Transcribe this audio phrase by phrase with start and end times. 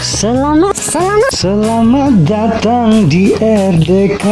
[0.00, 4.24] Selamat, selamat, selamat datang di RDK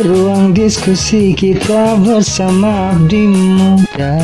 [0.00, 4.16] Ruang diskusi kita bersama Abdi Muda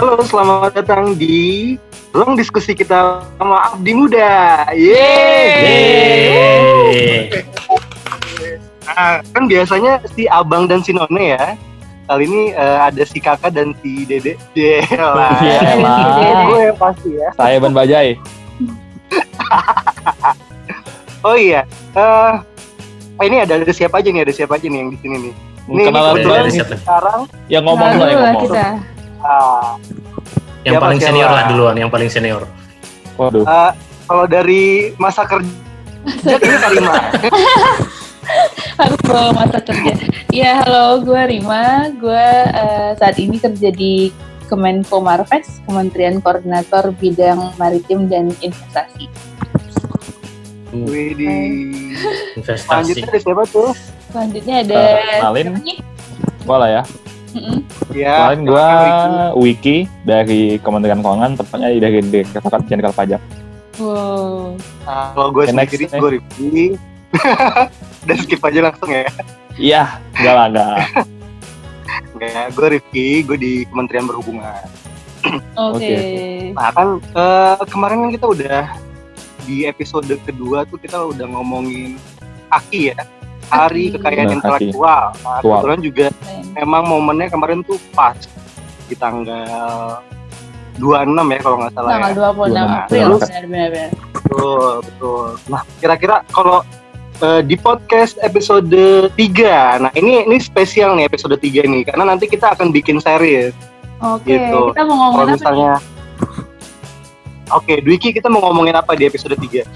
[0.00, 1.76] Halo, selamat datang di
[2.16, 4.64] ruang diskusi kita sama Abdi Muda.
[4.72, 6.08] Yeay.
[8.88, 11.60] Nah, kan biasanya si Abang dan si None ya.
[12.10, 14.34] Kali ini eh, ada si Kakak dan si Dede.
[14.52, 15.30] Yelah.
[15.38, 16.42] Yelah.
[16.44, 17.30] Gue yang pasti ya.
[17.32, 18.18] Saya Ban Bajai.
[21.20, 21.68] Oh iya.
[21.92, 22.32] Eh
[23.14, 24.24] oh ini ada, ada siapa aja nih?
[24.24, 25.32] Ada siapa aja nih yang di sini nih?
[25.68, 26.50] Ini, ini Kenalan kebetulan dulu.
[26.50, 26.74] siapa?
[26.74, 28.42] sekarang Yang ngomong Nah, lah yang ngomong.
[28.42, 28.64] kita.
[29.20, 29.68] ah,
[30.58, 31.08] Yang Siapa, paling siapa?
[31.12, 32.42] senior lah duluan, yang paling senior.
[33.14, 33.44] Waduh.
[33.44, 33.70] eh,
[34.08, 34.62] kalau dari
[34.96, 35.46] masa kerja
[36.40, 36.94] ini Karima.
[38.80, 39.92] Harus bawa masa kerja.
[40.32, 41.92] Ya, halo, gue Rima.
[41.92, 44.08] Gue eh, saat ini kerja di
[44.48, 49.04] Kemenko Marves, Kementerian Koordinator Bidang Maritim dan Investasi.
[50.72, 51.28] Wih di
[52.34, 52.64] Investasi.
[52.64, 53.70] selanjutnya ada siapa tuh?
[54.08, 55.44] Selanjutnya ada Eh, kenalin.
[55.46, 55.78] siapa nih?
[56.42, 56.82] Boleh ya.
[57.30, 57.58] Mm-mm.
[57.92, 63.22] Ya, Kemarin gua silakan, Wiki dari Kementerian Keuangan, tepatnya dari Direktorat Jenderal Pajak.
[63.78, 64.58] Wow.
[64.82, 66.74] Nah, kalau gue sendiri, gue Rifki.
[68.00, 69.04] Dan skip aja langsung ya.
[69.54, 69.82] Iya,
[70.14, 70.76] enggak lah, enggak.
[72.12, 74.64] Nggak, gue Rifki, gue di Kementerian Perhubungan.
[75.54, 75.76] Oke.
[75.76, 75.96] Oke.
[76.52, 78.60] Nah kan eh, kemarin kan kita udah
[79.44, 82.00] di episode kedua tuh kita udah ngomongin
[82.48, 82.98] Aki ya,
[83.48, 83.94] Hari Aki.
[83.96, 85.04] Kekayaan Nah, Intelektual.
[85.14, 86.06] Nah, kebetulan juga
[86.54, 88.16] memang momennya kemarin tuh pas
[88.84, 90.00] di tanggal
[90.76, 90.88] 26
[91.28, 92.16] ya kalau nggak salah Tanggal ya.
[92.16, 93.90] 26 Nah, April, benar-benar.
[94.10, 95.26] Betul, betul.
[95.46, 96.58] Nah, kira-kira kalau
[97.20, 98.72] eh, di podcast episode
[99.12, 103.52] 3, nah ini ini spesial nih episode 3 nih, karena nanti kita akan bikin series.
[104.00, 104.58] Oke, Gitu.
[104.72, 105.72] kita mau ngomongin apa misalnya
[107.50, 109.66] Oke, Dwiki kita mau ngomongin apa di episode 3?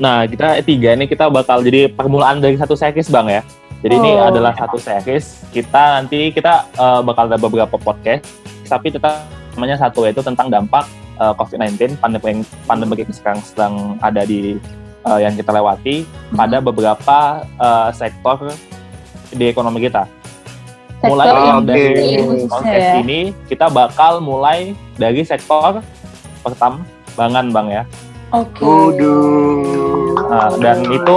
[0.00, 3.44] Nah, kita tiga ini kita bakal jadi permulaan dari satu series, Bang ya.
[3.84, 4.32] Jadi ini Oh.
[4.32, 5.44] adalah satu series.
[5.52, 8.24] Kita nanti kita eh, bakal ada beberapa podcast,
[8.64, 10.88] tapi tetap namanya satu yaitu tentang dampak
[11.20, 14.56] eh, COVID-19 pandemi pandemi yang sekarang sedang ada di
[15.02, 18.50] eh, yang kita lewati pada beberapa eh, sektor
[19.30, 20.04] di ekonomi kita.
[21.02, 21.88] Mulai Sektor Oh, dari
[22.46, 22.94] podcast khususnya ya.
[22.96, 24.58] ini kita bakal mulai
[24.94, 25.82] dari sektor
[26.40, 27.82] pertambangan, Bang ya.
[28.30, 28.62] Oke.
[28.62, 30.14] Waduh.
[30.24, 31.16] Nah, dan itu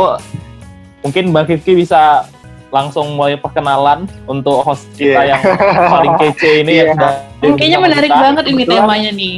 [1.00, 2.25] mungkin Bang Rifki bisa
[2.68, 5.38] langsung mulai perkenalan untuk host kita Iya.
[5.38, 5.41] yang
[5.88, 6.85] paling kece ini Iya.
[6.91, 8.19] sudah Ini kayaknya menarik kita.
[8.19, 9.35] banget ini temanya nih.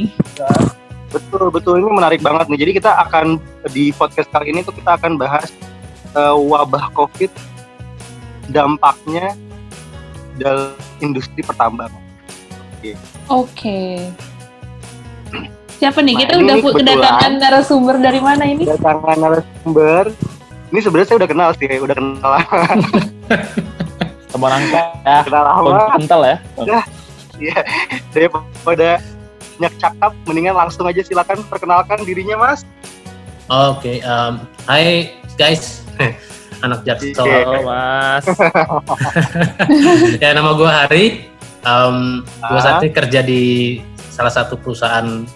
[1.08, 2.58] Betul, betul ini menarik banget nih.
[2.60, 3.40] Jadi kita akan
[3.72, 5.48] di podcast kali ini tuh kita akan bahas
[6.12, 7.32] eh, wabah Covid
[8.48, 9.32] dampaknya
[10.36, 12.00] dalam industri pertambangan.
[13.28, 14.08] Oke.
[15.78, 16.14] Siapa nih?
[16.14, 18.66] Nah, Kita udah kedatangan narasumber dari mana ini?
[18.66, 20.04] Kedatangan narasumber.
[20.68, 22.32] Ini sebenarnya saya udah kenal sih, udah kenal
[24.28, 25.78] teman angka ya kenal lama.
[25.96, 26.36] kental ya
[27.38, 27.62] Iya,
[28.10, 28.98] daripada
[29.58, 32.62] banyak cakap, mendingan langsung aja silakan perkenalkan dirinya, Mas.
[33.50, 34.38] Oke, um,
[34.70, 35.82] hai guys,
[36.64, 37.26] anak Jaksel.
[37.26, 37.42] Iya.
[37.42, 38.24] halo mas
[40.22, 41.04] ya nama gue Hari.
[41.66, 42.62] Um, gue Ah.
[42.62, 43.42] saat ini kerja di
[44.14, 45.26] salah satu perusahaan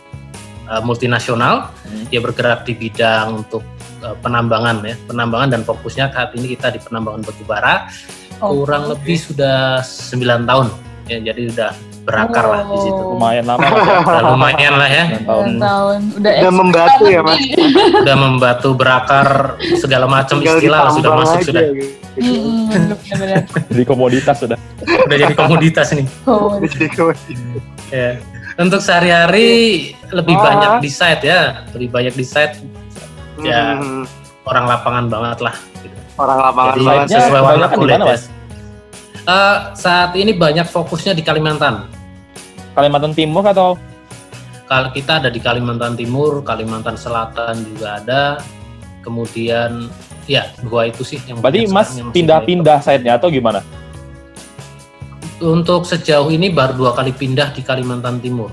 [0.71, 1.75] uh, multinasional.
[1.83, 2.07] Hmm.
[2.15, 3.67] Dia bergerak di bidang untuk
[4.07, 7.91] uh, penambangan ya, penambangan dan fokusnya saat ini kita di penambangan batu bara.
[8.39, 10.67] Oh, Kurang lebih sudah 9 tahun.
[11.11, 11.71] Ya, jadi udah
[12.03, 12.99] berakar lah di situ.
[12.99, 13.15] Oh.
[13.15, 15.05] lumayan lama ya Udah lumayan lah ya.
[15.07, 15.99] Sembilan tahun tahun.
[16.13, 17.41] Udah, Udah membatu ya, Mas?
[17.97, 19.29] Udah membatu berakar
[19.77, 21.63] segala macam istilah lah, sudah masuk aja, sudah.
[21.71, 21.87] gitu.
[22.13, 23.41] Mm-mm, benar-benar.
[23.73, 26.07] jadi komoditas sudah Udah jadi komoditas nih.
[26.25, 27.65] Oh, Udah jadi komoditas.
[27.89, 28.11] Ya.
[28.55, 29.51] Untuk sehari-hari
[30.07, 30.43] lebih Ah.
[30.45, 31.41] banyak di site ya,
[31.73, 32.61] lebih banyak di site
[33.41, 33.75] Ya.
[33.75, 34.05] Hmm,
[34.45, 35.55] orang lapangan banget lah.
[35.79, 35.97] gitu.
[36.15, 37.07] orang lapangan Jadi, banget.
[37.11, 38.13] Sesuai warna kulit mana, ya.
[38.13, 38.23] Mas?
[39.23, 41.87] Eh, saat ini banyak fokusnya di Kalimantan.
[42.75, 43.79] Kalimantan Timur atau
[44.65, 48.23] Kalau kita ada di Kalimantan Timur, Kalimantan Selatan juga ada.
[49.01, 49.93] Kemudian
[50.25, 53.61] ya dua itu sih yang berarti mas pindah-pindah site-nya atau gimana.
[55.39, 58.49] Untuk sejauh ini baru dua kali pindah di Kalimantan Timur.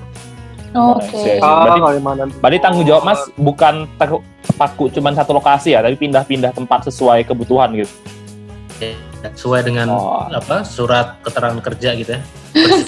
[0.70, 1.40] Oke.
[1.40, 6.54] Oh, Berarti- Kalimantan berarti tanggung jawab mas bukan terpaku cuma satu lokasi ya tapi pindah-pindah
[6.54, 7.90] tempat sesuai kebutuhan gitu
[8.78, 10.24] Ya, sesuai dengan Oh.
[10.26, 12.22] apa surat keterangan kerja gitu ya.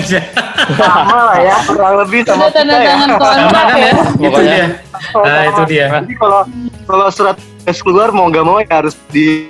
[0.09, 0.21] ya
[0.69, 2.85] sama lah ya, kurang lebih sama Sudah kita tanda ya.
[2.85, 3.89] tangan kontrak kan ya.
[3.89, 3.93] ya?
[4.21, 4.65] Itu dia.
[5.15, 5.85] Nah, itu dia.
[5.99, 6.41] Jadi kalau
[6.85, 9.49] kalau surat tes keluar mau nggak mau ya harus di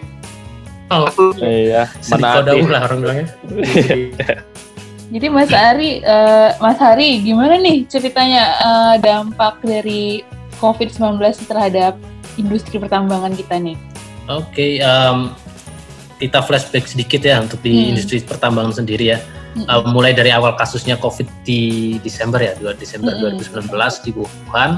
[1.38, 2.66] Iya, sedikit menaati.
[2.66, 3.28] lah orang bilangnya.
[5.10, 10.22] Jadi Mas Ari, eh, Mas Hari gimana nih ceritanya eh, dampak dari
[10.58, 11.94] COVID-19 terhadap
[12.36, 13.78] industri pertambangan kita nih?
[14.30, 15.34] Oke, em,
[16.18, 17.90] kita flashback sedikit ya untuk di Hmm.
[17.96, 19.20] industri pertambangan sendiri ya.
[19.50, 19.66] Mm-mm.
[19.66, 21.62] Uh, mulai dari awal kasusnya COVID di
[22.00, 23.42] Desember ya, 2 Desember Mm-mm.
[23.42, 24.78] 2019 di Wuhan.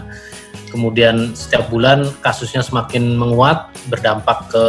[0.72, 4.64] Kemudian setiap bulan kasusnya semakin menguat, berdampak ke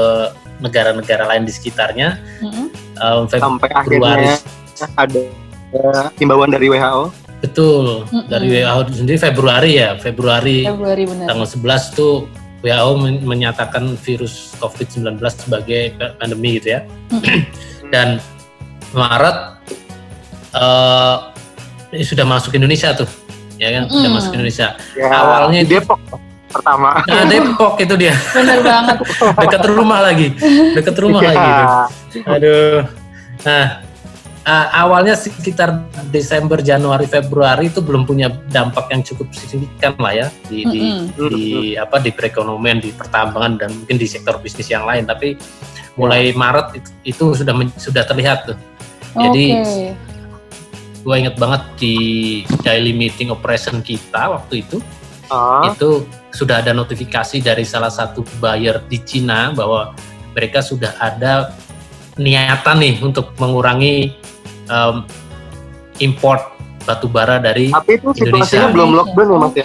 [0.58, 2.19] negara-negara lain di sekitarnya.
[2.43, 2.67] Mm-mm.
[2.99, 4.37] Um, sampai Februari akhirnya
[4.99, 5.20] ada
[6.19, 7.14] himbauan dari WHO.
[7.38, 8.26] betul Mm-mm.
[8.26, 11.26] dari WHO sendiri Februari ya, Februari Februari benar.
[11.31, 12.26] tanggal 11 tuh
[12.62, 16.81] WHO men- menyatakan virus COVID-19 sebagai pa- pandemi gitu ya.
[17.11, 17.41] Mm-mm.
[17.91, 18.23] Dan
[18.93, 19.38] Maret
[20.53, 21.17] eh
[21.93, 23.09] ini sudah masuk Indonesia tuh,
[23.56, 23.85] ya kan?
[23.87, 24.17] Sudah Mm.
[24.17, 24.67] masuk Indonesia.
[24.94, 26.00] Ya, Awalnya di Depok
[26.49, 27.00] pertama.
[27.03, 28.97] Nah, Depok itu dia, Benar banget.
[29.35, 30.29] dekat rumah lagi,
[30.73, 31.29] dekat rumah Iya.
[31.29, 31.50] lagi.
[32.12, 32.29] Itu.
[32.29, 32.79] Aduh.
[33.43, 33.64] Nah,
[34.43, 40.27] eh, awalnya sekitar Desember, Januari, Februari itu belum punya dampak yang cukup signifikan lah ya
[40.47, 41.05] di, di Mm-mm.
[41.17, 41.44] di
[41.79, 45.06] apa di perekonomian, di pertambangan dan mungkin di sektor bisnis yang lain.
[45.06, 45.39] Tapi
[45.97, 48.59] mulai Maret itu, itu sudah men- sudah terlihat tuh.
[49.12, 49.93] Jadi Oke.
[51.03, 51.97] gue inget banget di
[52.62, 54.81] daily meeting operation kita waktu itu
[55.33, 56.05] Ah, itu
[56.37, 59.97] sudah ada notifikasi dari salah satu buyer di Cina bahwa
[60.37, 61.56] mereka sudah ada
[62.21, 64.12] niatan nih untuk mengurangi
[64.73, 65.05] um,
[65.99, 66.49] import
[66.83, 68.35] batu bara dari tapi itu situasinya
[68.67, 68.75] Indonesia.
[68.75, 69.65] belum lockdown mas ya.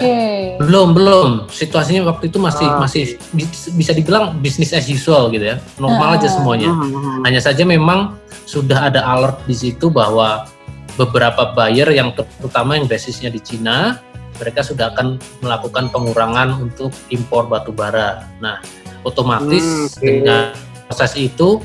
[0.56, 2.78] Belum belum situasinya waktu itu masih Ah.
[2.78, 3.02] masih
[3.32, 6.32] bis- bisa dibilang bisnis as usual gitu ya normal aja Ah.
[6.32, 7.26] semuanya Hmm.
[7.26, 8.14] hanya saja memang
[8.46, 10.46] sudah ada alert di situ bahwa
[10.94, 13.98] beberapa buyer yang terutama yang basisnya di Cina
[14.38, 18.30] mereka sudah akan melakukan pengurangan untuk impor batu bara.
[18.38, 18.62] Nah,
[19.02, 20.54] otomatis Hmm, dengan
[20.86, 21.58] proses itu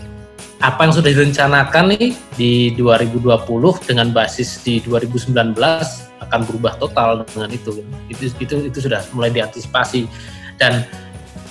[0.64, 3.36] apa yang sudah direncanakan nih di 2020
[3.84, 5.36] dengan basis di 2019
[6.24, 7.84] akan berubah total dengan itu.
[8.08, 10.08] Itu itu itu sudah mulai diantisipasi
[10.56, 10.88] dan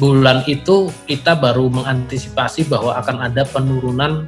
[0.00, 4.24] bulan itu kita baru mengantisipasi bahwa akan ada penurunan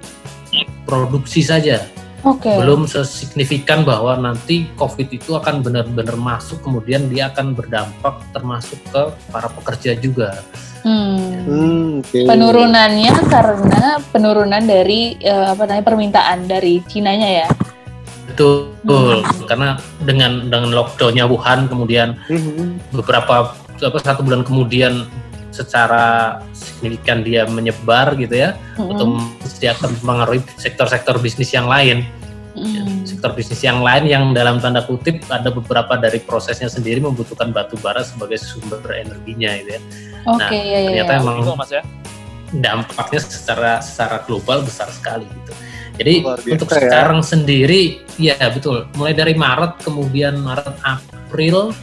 [0.84, 1.80] produksi saja
[2.24, 2.48] Oke.
[2.48, 9.02] belum sesignifikan bahwa nanti COVID itu akan benar-benar masuk kemudian dia akan berdampak termasuk ke
[9.28, 10.40] para pekerja juga.
[10.84, 11.13] Hmm.
[11.44, 12.18] Hmm, oke.
[12.24, 17.48] Penurunannya karena penurunan dari eh, apa namanya permintaan dari Cinanya ya.
[18.24, 22.80] Betul, karena dengan dengan lockdownnya Wuhan kemudian Hmm.
[22.90, 25.04] beberapa apa satu bulan kemudian
[25.54, 32.02] secara signifikan dia menyebar gitu ya, otomatis dia akan mempengaruhi sektor-sektor bisnis yang lain.
[32.54, 33.02] Ya, Mm.
[33.02, 37.74] sektor bisnis yang lain yang dalam tanda kutip ada beberapa dari prosesnya sendiri membutuhkan batu
[37.82, 39.80] bara sebagai sumber energinya gitu ya.
[40.30, 41.18] Oke, ya, ya, ternyata ya.
[41.18, 41.82] emang mas ya.
[42.54, 45.52] dampaknya secara secara global besar sekali gitu.
[45.98, 46.74] Jadi biasa untuk ya.
[46.78, 47.82] sekarang sendiri
[48.22, 48.86] ya betul.
[48.94, 51.74] Mulai dari Maret kemudian Maret April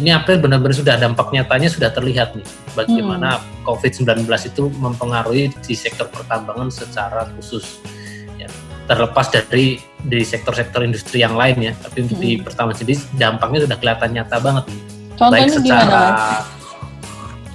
[0.00, 6.08] ini April benar-benar sudah dampak nyatanya sudah terlihat nih bagaimana COVID-19 itu mempengaruhi di sektor
[6.08, 7.82] pertambangan secara khusus.
[8.88, 12.44] Ya, terlepas dari di sektor-sektor industri yang lain ya, tapi untuk di Hmm.
[12.48, 14.64] pertambangan sendiri dampaknya sudah kelihatan nyata banget
[15.12, 16.44] Contohnya baik gimana, secara Mas?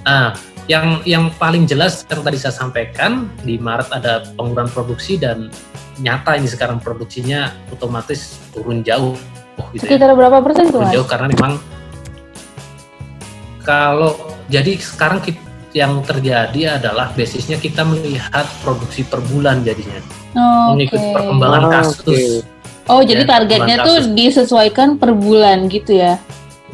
[0.04, 0.30] ah
[0.64, 5.50] yang yang paling jelas yang tadi saya sampaikan di Maret ada pengurangan produksi dan
[5.98, 9.18] nyata ini sekarang produksinya otomatis turun jauh
[9.74, 9.98] gitu ya.
[9.98, 11.58] Sekitar berapa persen tuh, turun jauh karena memang
[13.64, 14.12] kalau
[14.46, 15.40] jadi sekarang kita,
[15.74, 19.98] yang terjadi adalah basisnya kita melihat produksi per bulan jadinya
[20.34, 21.14] Oh, mengikuti Oke.
[21.14, 22.42] perkembangan Ah, kasus
[22.84, 24.12] Oh, jadi Ya, targetnya perkembangan tuh kasus.
[24.12, 26.18] disesuaikan per bulan gitu ya?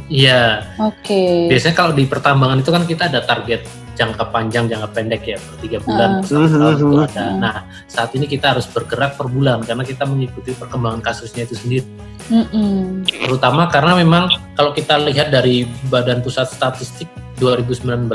[0.07, 1.47] iya Oke.
[1.47, 3.63] biasanya kalau di pertambangan itu kan kita ada target
[3.93, 7.07] jangka panjang jangka pendek ya per tiga bulan per satu tahun itu Mhm.
[7.07, 11.55] ada nah saat ini kita harus bergerak per bulan karena kita mengikuti perkembangan kasusnya itu
[11.55, 11.87] sendiri
[12.27, 13.07] Mm-mm.
[13.07, 14.25] terutama karena memang
[14.55, 18.09] kalau kita lihat dari Badan Pusat Statistik 2019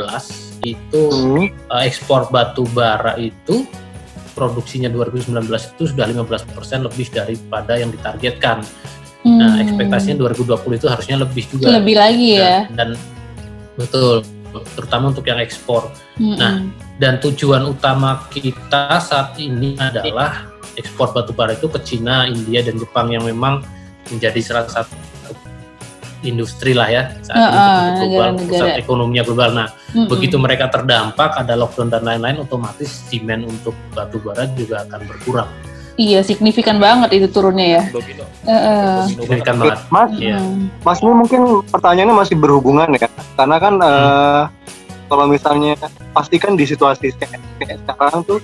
[0.63, 1.47] itu Hmm.
[1.47, 3.63] eh, ekspor batu bara itu
[4.35, 8.61] produksinya 2019 itu sudah 15% lebih daripada yang ditargetkan.
[9.25, 9.63] Nah, Hmm.
[9.65, 11.73] ekspektasinya 2020 itu harusnya lebih juga.
[11.73, 12.69] lebih lagi ya.
[12.69, 12.89] Dan, dan
[13.73, 14.21] betul,
[14.77, 15.89] terutama untuk yang ekspor.
[16.21, 16.37] Mm-mm.
[16.37, 16.61] nah,
[16.95, 20.47] Dan tujuan utama kita saat ini adalah
[20.79, 23.67] ekspor batu bara itu ke Cina, India, dan Jepang yang memang
[24.07, 24.95] menjadi salah satu
[26.25, 28.49] industri lah ya saat ini ah, untuk global, negara-negara.
[28.49, 29.49] pusat ekonominya global.
[29.53, 30.07] Nah, Mm-mm.
[30.09, 35.49] begitu mereka terdampak, ada lockdown dan lain-lain, otomatis demand untuk batu bara juga akan berkurang.
[35.95, 37.83] Iya, signifikan banget itu turunnya ya.
[37.87, 38.27] Domino.
[38.43, 39.15] Heeh.
[39.15, 39.79] Domino Signifikan banget.
[39.87, 40.37] Mas, Iya.
[40.43, 40.63] Mm.
[40.83, 41.41] Mas ini mungkin
[41.71, 43.07] pertanyaannya masih berhubungan ya,
[43.39, 44.41] karena kan eh,
[45.07, 45.79] kalau misalnya
[46.11, 48.43] pastikan di situasi kayak, kayak sekarang tuh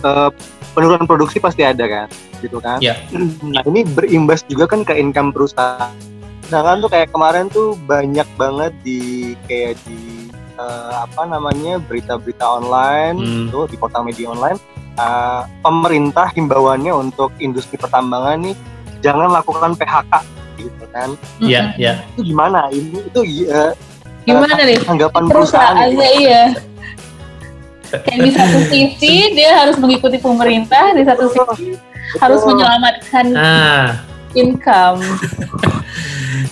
[0.00, 0.30] eh,
[0.72, 2.08] penurunan produksi pasti ada kan,
[2.40, 2.80] gitu kan.
[2.80, 3.04] Iya.
[3.44, 5.92] Nah ini berimbas juga kan ke income perusahaan.
[6.46, 9.00] Sedangkan tuh kayak kemarin tuh banyak banget di
[9.44, 13.46] kayak di eh, apa namanya berita-berita online Hmm.
[13.50, 14.56] tuh di portal media online
[14.96, 18.56] eh, pemerintah himbauannya untuk industri pertambangan nih
[18.98, 20.12] jangan lakukan PHK
[20.56, 21.92] gitu kan Iya, iya.
[22.14, 23.74] itu gimana ini itu eh,
[24.24, 24.80] Gimana nih?
[24.80, 26.02] tanggapan perusahaan gitu.
[26.18, 26.42] iya.
[27.86, 31.78] Kayak di satu sisi dia harus mengikuti pemerintah, di satu sisi
[32.18, 32.50] harus Betul.
[32.56, 34.02] menyelamatkan Nah,
[34.36, 35.00] income.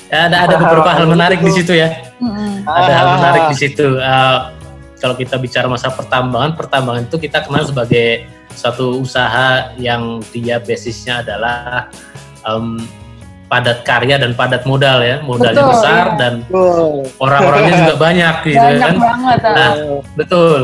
[0.09, 1.91] ada ada beberapa hal menarik di situ ya.
[2.19, 2.65] Mm-mm.
[2.65, 3.15] Ada hal Ah.
[3.19, 3.87] menarik di situ.
[3.95, 4.39] Eh,
[4.97, 11.21] kalau kita bicara masa pertambangan, pertambangan itu kita kenal sebagai satu usaha yang dia basisnya
[11.21, 11.91] adalah
[12.43, 12.79] em,
[13.45, 16.17] padat karya dan padat modal ya, modalnya Betul, besar iya.
[16.17, 17.05] dan Betul.
[17.19, 18.95] orang-orangnya juga banyak gitu Banyak kan.
[18.97, 19.39] banget.
[19.43, 19.53] ah.
[19.53, 19.73] Nah,
[20.15, 20.61] betul.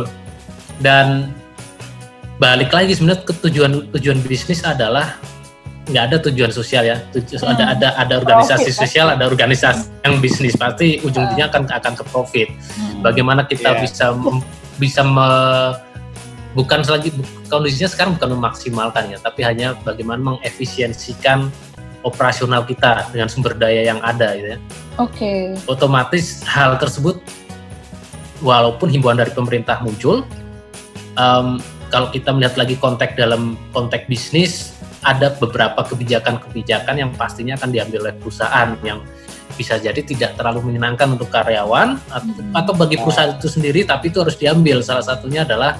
[0.80, 1.06] Dan
[2.40, 5.20] balik lagi sebenarnya ke tujuan tujuan bisnis adalah
[5.88, 6.96] nggak ada tujuan sosial ya.
[7.10, 7.56] Tuju- Hmm.
[7.56, 12.04] Ada ada ada organisasi Profit, sosial, ada organisasi yang bisnis pasti ujung-ujungnya akan akan ke
[12.08, 12.48] profit.
[12.50, 13.00] Mm.
[13.00, 13.80] Bagaimana kita Iya.
[13.80, 14.04] bisa
[14.76, 15.76] bisa me-
[16.52, 17.14] bukan lagi
[17.46, 21.46] kondisinya sekarang bukan memaksimalkan ya, tapi hanya bagaimana mengefisiensikan
[22.00, 24.58] operasional kita dengan sumber daya yang ada gitu ya
[24.96, 25.52] Oke.
[25.68, 27.20] otomatis hal tersebut
[28.40, 30.24] walaupun himbauan dari pemerintah muncul
[31.14, 31.60] em,
[31.92, 38.08] kalau kita melihat lagi konteks dalam konteks bisnis ada beberapa kebijakan-kebijakan yang pastinya akan diambil
[38.08, 39.00] oleh perusahaan yang
[39.56, 42.52] bisa jadi tidak terlalu menyenangkan untuk karyawan atau, Hmm.
[42.56, 45.76] atau bagi perusahaan itu sendiri tapi itu harus diambil salah satunya adalah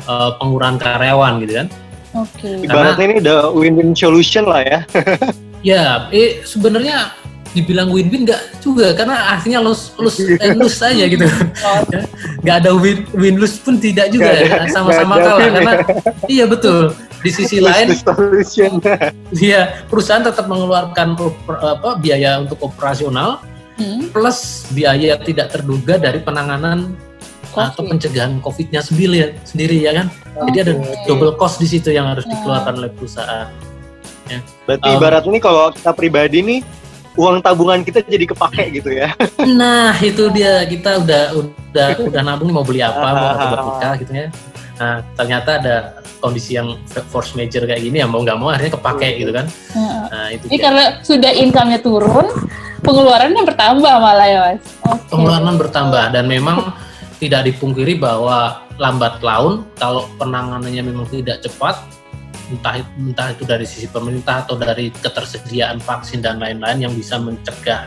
[0.00, 1.68] eh, pengurangan karyawan gitu kan
[2.10, 2.66] Oke.
[2.66, 4.80] Ibaratnya ini udah win-win solution lah ya.
[5.60, 7.12] Ya, eh sebenarnya
[7.52, 11.20] dibilang win-win nggak juga karena artinya lose lose and lose aja gitu.
[12.42, 15.74] Nggak ada win win lose pun tidak juga ya, sama-sama kalah karena
[16.32, 16.96] iya betul.
[17.20, 17.92] Di sisi lain,
[19.36, 23.44] ya perusahaan tetap mengeluarkan oper- apa biaya untuk operasional
[23.76, 24.12] Hmm.
[24.12, 26.92] plus biaya yang tidak terduga dari penanganan
[27.50, 27.88] atau Covid.
[27.90, 30.06] pencegahan COVID-nya sendiri ya, sendiri ya kan.
[30.46, 30.72] Jadi ada
[31.08, 32.36] double cost di situ yang harus Ya.
[32.36, 33.48] dikeluarkan oleh perusahaan.
[34.62, 36.60] Berarti Um, ibarat ini kalau kita pribadi nih
[37.16, 39.16] uang tabungan kita jadi kepake gitu ya.
[39.48, 44.12] Nah itu dia kita udah udah udah nabung mau beli apa mau coba nikah gitu
[44.14, 44.26] ya.
[44.80, 45.76] Nah ternyata ada
[46.24, 46.80] kondisi yang
[47.12, 49.46] force major kayak gini ya mau nggak mau akhirnya kepake gitu kan.
[49.76, 50.02] Heeh.
[50.08, 50.64] Nah itu Ini dia.
[50.64, 52.26] karena sudah income-nya turun,
[52.80, 54.60] pengeluarannya bertambah malah ya mas.
[54.88, 55.04] Oke.
[55.12, 56.72] pengeluaran bertambah dan memang
[57.20, 61.76] tidak dipungkiri bahwa lambat laun kalau penanganannya memang tidak cepat
[62.48, 67.86] entah entah itu dari sisi pemerintah atau dari ketersediaan vaksin dan lain-lain yang bisa mencegah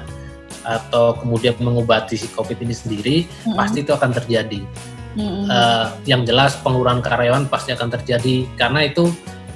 [0.63, 3.57] atau kemudian mengobati si COVID ini sendiri Mm-mm.
[3.57, 4.63] pasti itu akan terjadi.
[5.13, 5.45] Mm-mm.
[5.45, 9.09] Eh, yang jelas pengurangan karyawan pasti akan terjadi karena itu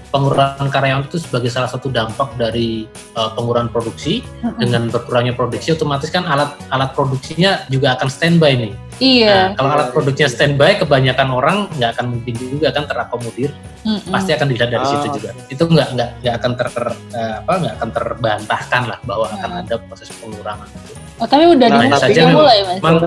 [0.08, 4.56] pengurangan karyawan itu sebagai salah satu dampak dari eh, pengurangan produksi Mm-mm.
[4.58, 8.74] dengan berkurangnya produksi otomatis kan alat alat produksinya juga akan standby nih.
[8.98, 9.30] Iya.
[9.30, 13.52] Nah, kalau alat produksinya standby kebanyakan orang nggak akan mungkin juga kan terakomodir
[13.84, 14.10] Mm-mm.
[14.10, 14.90] pasti akan dilihat dari Ah.
[14.90, 15.30] situ juga.
[15.50, 16.68] Itu nggak nggak nggak akan ter
[17.14, 19.62] eh, apa nggak akan terbantahkan lah bahwa akan Hmm.
[19.62, 20.94] ada proses pengurangan itu.
[21.18, 23.02] Oh tapi udah Nah, dimulai, mulai mas?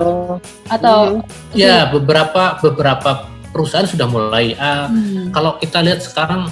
[0.67, 1.23] Atau?
[1.53, 4.51] ya beberapa beberapa perusahaan sudah mulai.
[4.55, 5.31] Ah, Hmm.
[5.31, 6.51] kalau kita lihat sekarang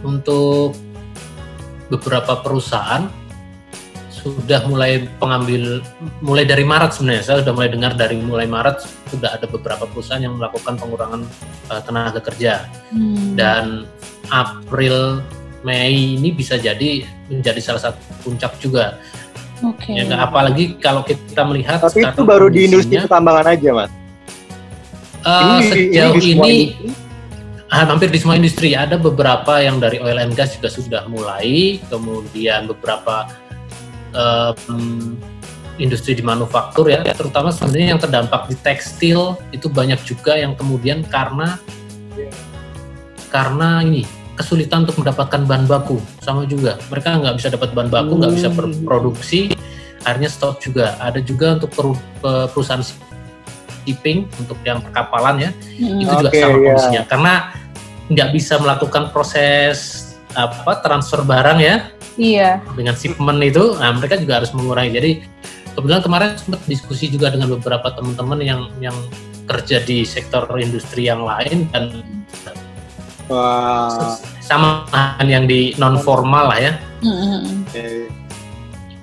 [0.00, 0.76] untuk
[1.88, 3.08] beberapa perusahaan
[4.10, 5.80] sudah mulai pengambil
[6.20, 10.20] mulai dari Maret sebenarnya saya sudah mulai dengar dari mulai Maret sudah ada beberapa perusahaan
[10.20, 11.22] yang melakukan pengurangan
[11.70, 13.32] eh, tenaga kerja Hmm.
[13.32, 13.64] dan
[14.28, 15.22] April
[15.58, 19.00] Mei ini bisa jadi menjadi salah satu puncak juga
[19.64, 19.90] Oke.
[19.90, 23.90] ya apalagi kalau kita melihat Tapi itu baru di industri pertambangan aja, Mas.
[25.26, 27.06] eh, sejauh di semua ini industri.
[27.68, 31.76] Ah, hampir di semua industri ada beberapa yang dari oil and gas juga sudah mulai,
[31.92, 33.28] kemudian beberapa
[34.16, 35.20] em,
[35.76, 41.04] industri di manufaktur ya, terutama sebenarnya yang terdampak di tekstil itu banyak juga yang kemudian
[41.12, 41.60] karena
[43.28, 44.08] karena ini
[44.38, 48.48] kesulitan untuk mendapatkan bahan baku sama juga mereka nggak bisa dapat bahan baku nggak bisa
[48.48, 49.40] berproduksi
[50.06, 52.80] akhirnya stop juga ada juga untuk peru- pe- perusahaan
[53.82, 56.06] shipping untuk yang perkapalan ya Mm-mm.
[56.06, 56.54] itu juga sama iya.
[56.54, 57.32] kondisinya karena
[58.08, 59.76] nggak bisa melakukan proses
[60.32, 61.76] apa transfer barang ya
[62.18, 62.58] Iya.
[62.74, 65.10] dengan shipment itu nah mereka juga harus mengurangi jadi
[65.78, 68.96] kebetulan kemarin sempat diskusi juga dengan beberapa teman-teman yang yang
[69.46, 72.02] kerja di sektor industri yang lain dan
[73.28, 74.16] Wah.
[74.40, 74.88] sama
[75.22, 77.68] yang di non formal lah ya Mm-mm.
[77.68, 77.86] oke.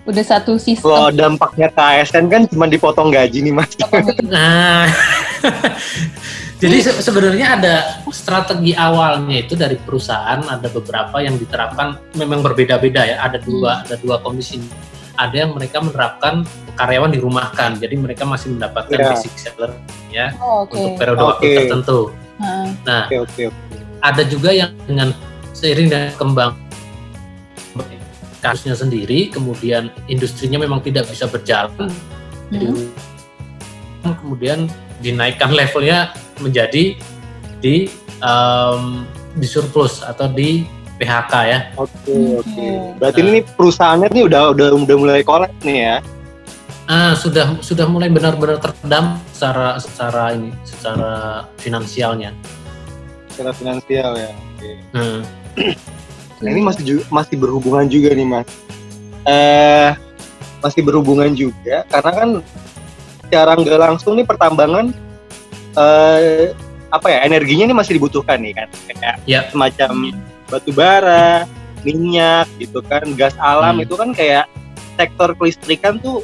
[0.06, 0.86] Udah satu sistem.
[0.86, 3.74] Kalau dampaknya ke ASN kan cuma dipotong gaji nih, Mas.
[4.30, 4.86] nah
[6.56, 7.76] Jadi se- sebenarnya ada
[8.10, 13.18] strategi awalnya itu dari perusahaan ada beberapa yang diterapkan memang berbeda-beda ya.
[13.20, 14.62] Ada dua ada dua kondisi.
[15.16, 16.44] Ada yang mereka menerapkan
[16.76, 19.10] karyawan dirumahkan, jadi mereka masih mendapatkan Iya.
[19.10, 19.80] basic salary
[20.12, 20.76] ya Oh, oke.
[20.76, 21.56] untuk periode waktu Oke.
[21.56, 22.00] tertentu.
[22.36, 22.68] Heeh.
[22.84, 23.65] Nah, Oke oke oke.
[24.06, 25.10] Ada juga yang dengan
[25.58, 26.54] seiring dengan kembang
[28.46, 31.90] kasusnya sendiri, kemudian industrinya memang tidak bisa berjalan,
[32.54, 32.70] jadi
[34.06, 34.14] Hmm.
[34.22, 34.70] kemudian
[35.02, 36.94] dinaikkan levelnya menjadi
[37.58, 37.90] di
[38.22, 40.62] em, di surplus atau di
[41.02, 41.60] PHK ya.
[41.74, 42.46] Oke oke.
[42.46, 43.02] Hmm.
[43.02, 43.30] Berarti Nah.
[43.34, 45.98] ini perusahaannya nih udah udah udah mulai kolaps nih ya.
[46.86, 51.14] Ah, sudah sudah mulai benar-benar terdampak secara secara ini, secara
[51.58, 52.30] finansialnya.
[53.36, 54.32] Secara finansial ya.
[54.32, 54.72] Oke.
[54.96, 55.20] Hmm.
[56.40, 58.48] Nah, ini masih masih berhubungan juga nih mas.
[59.28, 59.92] Eh
[60.64, 62.30] masih berhubungan juga karena kan
[63.22, 64.96] secara nggak langsung nih pertambangan
[65.76, 66.56] eh
[66.88, 69.44] apa ya energinya ini masih dibutuhkan nih kan kayak Ya.
[69.52, 70.16] semacam
[70.48, 71.44] batu bara,
[71.84, 73.84] minyak gitu kan, gas alam Hmm.
[73.84, 74.48] itu kan kayak
[74.96, 76.24] sektor kelistrikan tuh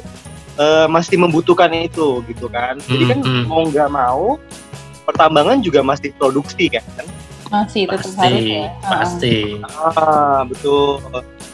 [0.56, 2.76] eh, masih membutuhkan itu gitu kan.
[2.88, 3.44] Jadi kan Hmm, hmm.
[3.46, 4.24] mau nggak mau
[5.04, 6.84] pertambangan juga masih produksi kan.
[7.52, 8.66] Masih tetap harus Pasti, ya.
[8.80, 9.36] Pasti.
[9.96, 11.04] Ah, betul.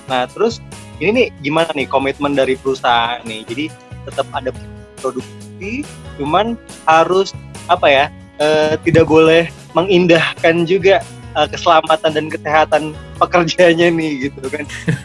[0.06, 0.62] Nah, terus
[1.02, 3.42] ini nih gimana nih komitmen dari perusahaan nih?
[3.50, 3.64] Jadi
[4.06, 4.54] tetap ada
[5.02, 5.82] produksi,
[6.16, 6.54] cuman
[6.86, 7.34] harus
[7.66, 8.06] apa ya?
[8.38, 11.02] eh, tidak boleh mengindahkan juga
[11.34, 12.82] eh, keselamatan dan kesehatan
[13.18, 14.64] pekerjanya nih gitu kan.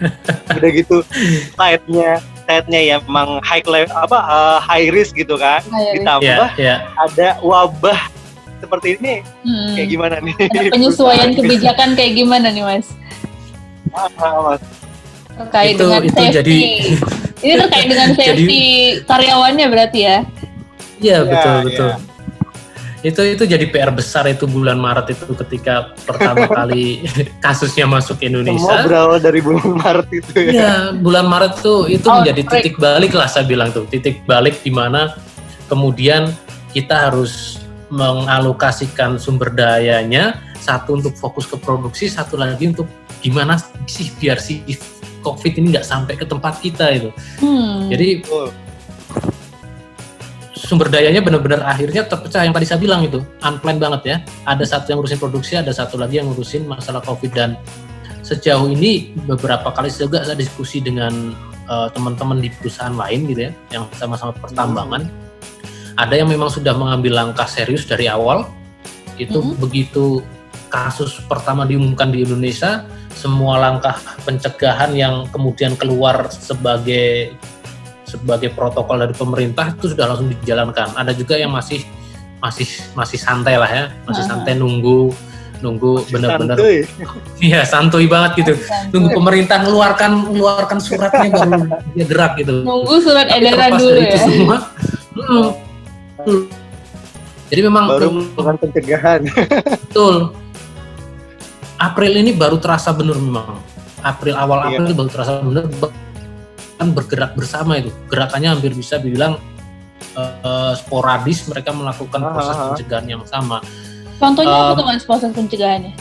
[0.57, 1.01] Udah gitu
[1.57, 5.61] side-nya side-nya ya memang high level apa eh, high risk gitu kan.
[5.65, 6.05] High risk.
[6.05, 6.75] Ditambah Ya, ya.
[6.97, 7.99] ada wabah
[8.63, 9.75] seperti ini Hmm.
[9.75, 10.35] kayak gimana nih?
[10.39, 12.87] Ada penyesuaian kebijakan kayak gimana nih mas?
[13.91, 14.07] Ah,
[14.41, 14.63] Mas.
[15.33, 16.33] Terkait Itu- dengan itu safety.
[16.33, 16.63] jadi-
[17.43, 18.61] Ini terkait dengan Jadi- safety
[19.03, 20.17] karyawannya berarti ya?
[20.97, 21.65] Iya, Iya, betul, iya.
[21.67, 21.91] betul.
[23.03, 27.03] Itu itu jadi PR besar itu bulan Maret itu ketika pertama kali
[27.37, 28.75] kasusnya masuk Semua Indonesia.
[28.81, 30.47] berawal dari bulan Maret itu ya.
[30.49, 32.63] Iya, bulan Maret tuh itu Oh, menjadi break.
[32.63, 35.11] titik balik lah saya bilang tuh, titik balik di mana
[35.67, 36.31] kemudian
[36.71, 37.59] kita harus
[37.93, 42.89] mengalokasikan sumber dayanya satu untuk fokus ke produksi, satu lagi untuk
[43.21, 44.65] gimana sih biar si
[45.21, 47.09] COVID ini nggak sampai ke tempat kita itu.
[47.39, 47.87] Hmm.
[47.93, 48.49] Jadi Betul.
[50.57, 54.17] sumber dayanya benar-benar akhirnya terpecah yang tadi saya bilang itu unplanned banget ya.
[54.49, 57.55] Ada satu yang ngurusin produksi, ada satu lagi yang ngurusin masalah COVID dan
[58.23, 61.35] sejauh ini beberapa kali juga saya diskusi dengan
[61.69, 65.22] eh, teman-teman di perusahaan lain gitu ya, yang sama-sama pertambangan.
[65.93, 68.49] Ada yang memang sudah mengambil langkah serius dari awal.
[69.15, 69.61] Itu Mhm.
[69.61, 70.25] begitu
[70.73, 72.81] kasus pertama diumumkan di Indonesia,
[73.13, 73.93] semua langkah
[74.25, 77.37] pencegahan yang kemudian keluar sebagai
[78.09, 80.97] sebagai protokol dari pemerintah itu sudah langsung dijalankan.
[80.97, 81.85] Ada juga yang masih
[82.41, 85.13] masih masih santai lah ya, masih santai nunggu
[85.63, 86.59] nunggu benar-benar
[87.39, 88.53] iya santuy banget gitu.
[88.59, 88.91] Santuy.
[88.91, 91.51] Nunggu pemerintah mengeluarkan mengeluarkan suratnya baru
[91.95, 92.67] dia gerak gitu.
[92.67, 94.23] Nunggu surat Tapi edaran dulu dari itu ya.
[94.27, 94.57] semua,
[95.15, 95.47] hmm,
[96.23, 96.39] betul.
[97.51, 98.09] Jadi memang Baru
[98.57, 99.19] pencegahan.
[99.83, 100.33] betul.
[101.75, 103.59] April ini baru terasa benar memang.
[104.01, 104.67] April awal Iya.
[104.73, 105.63] April ini baru terasa benar
[106.73, 107.91] kan bergerak bersama itu.
[108.07, 109.37] Gerakannya hampir bisa dibilang
[110.15, 112.65] eh, sporadis mereka melakukan Ah, proses ah, ah.
[112.71, 113.59] pencegahan yang sama.
[114.17, 115.93] Contohnya apa Um, tuh mas proses pencegahannya?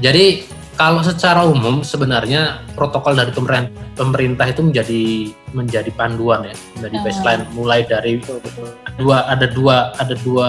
[0.00, 5.04] Jadi kalau secara umum sebenarnya protokol dari pemerintah, pemerintah itu menjadi
[5.54, 7.02] menjadi panduan ya, menjadi Ah.
[7.06, 8.18] baseline mulai dari
[8.98, 10.48] dua ada dua ada dua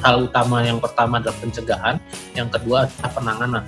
[0.00, 1.98] hal utama yang pertama adalah pencegahan,
[2.32, 3.64] yang kedua adalah penanganan.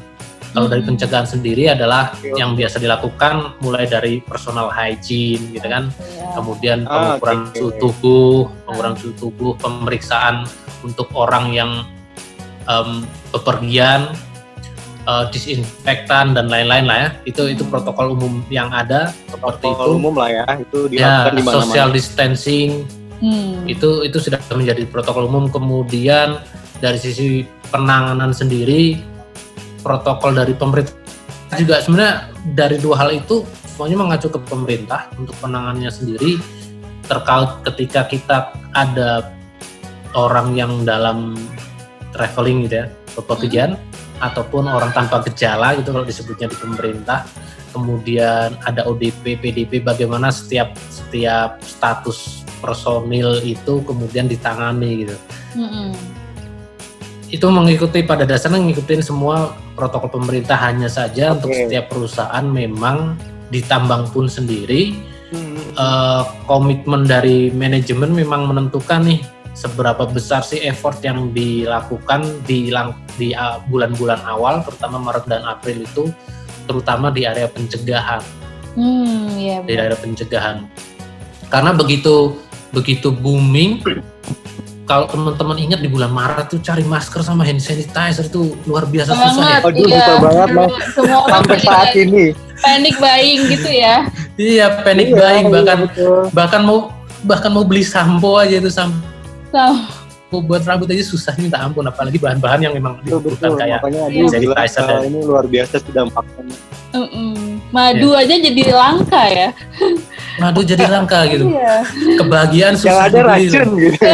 [0.52, 0.92] Kalau dari Hmm.
[0.92, 6.28] pencegahan sendiri adalah Oke, yang biasa dilakukan mulai dari personal hygiene gitu kan, Ya.
[6.36, 8.36] kemudian Ah, pengukuran suhu tubuh,
[8.68, 10.44] pengukuran suhu tubuh, pemeriksaan
[10.84, 11.70] untuk orang yang
[12.62, 13.02] em,
[13.34, 14.14] bepergian,
[15.02, 17.08] eh, disinfektan dan lain-lain lah ya.
[17.24, 17.72] Itu itu Hmm.
[17.72, 19.98] protokol umum yang ada seperti Protokol itu.
[19.98, 21.62] umum lah ya, itu Ya, dilakukan di mana-mana.
[21.64, 22.70] social distancing
[23.18, 23.62] Hmm.
[23.64, 25.46] itu itu sudah menjadi protokol umum.
[25.46, 26.42] Kemudian
[26.78, 28.98] dari sisi penanganan sendiri,
[29.80, 30.94] protokol dari pemerintah
[31.54, 32.14] juga sebenarnya
[32.50, 36.38] dari dua hal itu semuanya mengacu ke pemerintah untuk penanganannya sendiri
[37.02, 38.38] terkait ketika kita
[38.72, 39.30] ada
[40.12, 41.34] orang yang dalam
[42.10, 43.70] traveling gitu ya bepergian
[44.22, 47.26] ataupun orang tanpa gejala gitu kalau disebutnya di pemerintah
[47.74, 55.16] kemudian ada ODP PDP bagaimana setiap setiap status personil itu kemudian ditangani gitu
[55.58, 55.90] Mm-mm.
[57.32, 61.66] itu mengikuti pada dasarnya mengikuti semua protokol pemerintah hanya saja untuk Oke.
[61.66, 63.18] setiap perusahaan memang
[63.50, 65.56] ditambang pun sendiri Hmm.
[65.56, 72.72] eh, komitmen dari manajemen memang menentukan nih seberapa besar sih effort yang dilakukan di
[73.14, 76.08] di uh, bulan-bulan awal, terutama Maret dan April itu,
[76.64, 78.24] terutama di area pencegahan,
[78.72, 79.60] Hmm, iya.
[79.60, 80.64] di area pencegahan.
[81.48, 82.40] Karena begitu
[82.72, 83.84] begitu booming,
[84.82, 89.12] kalau teman-teman ingat di bulan Maret tuh cari masker sama hand sanitizer itu luar biasa
[89.12, 89.60] susah ya.
[89.60, 90.00] Banget, Aduh, iya.
[90.00, 90.72] susah banget, Mas.
[90.90, 92.26] Semua orang Sampai saat buying- ini.
[92.62, 93.96] Panic buying gitu ya.
[94.34, 96.20] Iya, panic Iya, buying iya, bahkan betul.
[96.32, 96.78] bahkan mau
[97.22, 99.02] bahkan mau beli sampo aja itu sampo
[99.52, 99.62] So,
[100.32, 103.60] buat rambut aja susah minta ampun apalagi bahan-bahan yang memang Betul, dibutuhkan betul.
[103.60, 104.24] kayak Makanya Iya.
[104.26, 106.56] Sanitizer dan- ini luar biasa sih dampaknya.
[106.90, 107.32] mm-mm.
[107.68, 109.48] madu aja jadi langka ya.
[110.40, 111.44] madu jadi langka gitu.
[111.46, 111.84] Iya.
[112.16, 113.44] Kebahagiaan Yang susah ada dibeli.
[113.44, 114.00] racun gitu.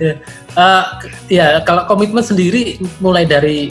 [0.00, 0.16] Eh,
[1.30, 2.62] ya kalau komitmen sendiri
[2.98, 3.68] mulai dari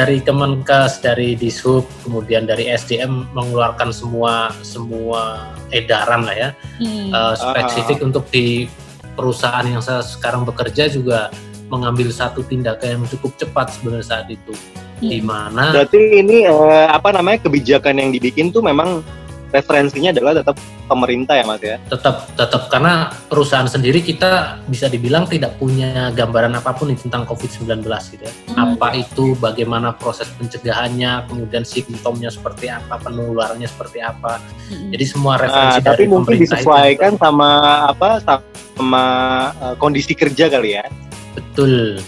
[0.00, 7.12] dari Kemenkes, dari Dishub, kemudian dari SDM mengeluarkan semua semua edaran lah ya Hmm.
[7.12, 8.64] eh, spesifik untuk di
[9.12, 11.28] perusahaan yang saya sekarang bekerja juga
[11.68, 14.56] mengambil satu tindakan yang cukup cepat sebenarnya saat itu
[15.04, 15.28] di Hmm.
[15.28, 19.04] mana Berarti ini eh, apa namanya kebijakan yang dibikin tuh memang
[19.50, 21.76] referensinya adalah tetap pemerintah ya Mas ya.
[21.86, 27.26] tetap tetap karena perusahaan sendiri kita bisa dibilang tidak punya gambaran apa pun nih tentang
[27.26, 28.32] COVID-19 gitu ya.
[28.54, 28.74] Hmm.
[28.74, 34.42] Apa itu, bagaimana proses pencegahannya, kemudian simptomnya seperti apa, penularannya seperti apa.
[34.70, 34.90] Mm-mm.
[34.94, 37.50] Jadi semua Nah, referensi tapi dari mungkin pemerintah itu disesuaikan sama
[37.90, 39.04] apa sama
[39.54, 40.84] eh, kondisi kerja kali ya.
[41.30, 42.02] betul.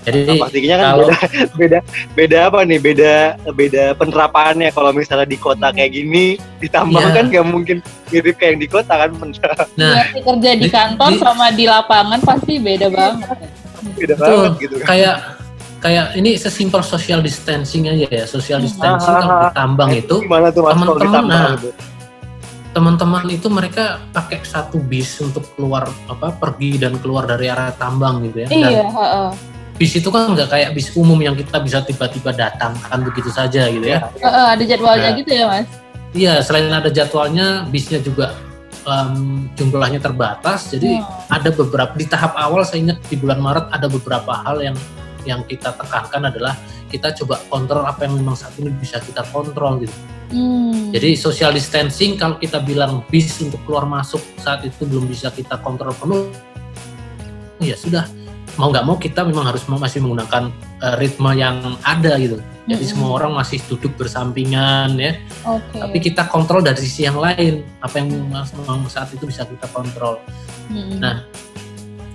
[0.00, 1.18] Jadi Nah, pastinya kan kalau- beda
[1.60, 1.78] beda
[2.14, 2.78] beda apa nih?
[2.78, 3.14] Beda
[3.46, 5.76] beda penerapannya kalau misalnya di kota Hmm.
[5.76, 6.24] kayak gini
[6.56, 7.12] ditambah Iya.
[7.12, 7.76] kan nggak mungkin
[8.08, 9.08] mirip kayak yang di kota kan
[9.76, 13.28] nah Berarti kerja di kantor di- sama di lapangan pasti beda banget.
[13.92, 14.28] beda Betul.
[14.34, 14.86] banget gitu kan.
[14.86, 15.14] kayak
[15.78, 18.24] kayak ini sesimpel social distancing aja ya.
[18.24, 21.52] Social distancing Ah, kalau ah, di tambang itu gimana tuh Mas kalau teman-teman, ditambah nah,
[21.54, 21.70] gitu?
[22.70, 28.22] teman-teman itu mereka pakai satu bis untuk keluar apa pergi dan keluar dari area tambang
[28.22, 28.46] gitu ya.
[28.46, 29.28] Dan Iya, heeh.
[29.80, 33.88] Bis itu kan nggak kayak bis umum yang kita bisa tiba-tiba datangkan begitu saja gitu
[33.88, 34.12] ya.
[34.20, 35.16] Heeh, ada jadwalnya Nah.
[35.16, 35.66] gitu ya, Mas.
[36.12, 38.36] Iya, selain ada jadwalnya, bisnya juga
[38.84, 40.68] em, jumlahnya terbatas.
[40.68, 41.32] Jadi Hmm.
[41.32, 44.76] ada beberapa di tahap awal saya ingat di bulan Maret ada beberapa hal yang
[45.24, 46.56] yang kita tekankan adalah
[46.88, 49.92] kita coba kontrol apa yang memang saat ini bisa kita kontrol gitu.
[50.32, 50.92] Hmm.
[50.92, 55.56] Jadi social distancing kalau kita bilang bis untuk keluar masuk saat itu belum bisa kita
[55.60, 56.28] kontrol penuh,
[57.60, 58.08] ya sudah
[58.60, 60.52] mau nggak mau kita memang harus masih menggunakan
[60.84, 62.36] eh, ritme yang ada gitu.
[62.68, 62.92] Jadi Mm-mm.
[62.92, 65.80] semua orang masih duduk bersampingan ya, Oke.
[65.80, 70.20] tapi kita kontrol dari sisi yang lain apa yang memang saat itu bisa kita kontrol.
[70.68, 71.00] Mm-mm.
[71.00, 71.24] Nah,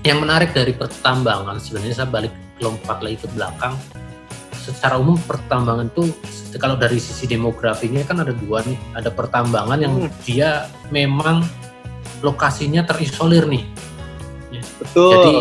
[0.06, 2.30] Yang menarik dari pertambangan sebenarnya saya balik
[2.62, 3.74] lompat lagi ke belakang.
[4.54, 6.14] Secara umum pertambangan itu
[6.62, 10.14] kalau dari sisi demografinya kan ada dua nih, ada pertambangan yang Hmm.
[10.22, 11.42] dia memang
[12.22, 13.66] lokasinya terisolir nih.
[14.78, 15.10] Betul.
[15.12, 15.34] Jadi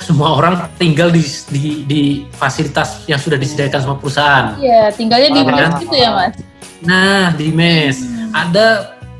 [0.00, 1.20] semua orang tinggal di,
[1.52, 4.56] di, di fasilitas yang sudah disediakan sama perusahaan.
[4.56, 6.34] Iya, tinggalnya di mes gitu ya, Mas.
[6.80, 8.32] Nah, di mes Hmm.
[8.32, 8.66] ada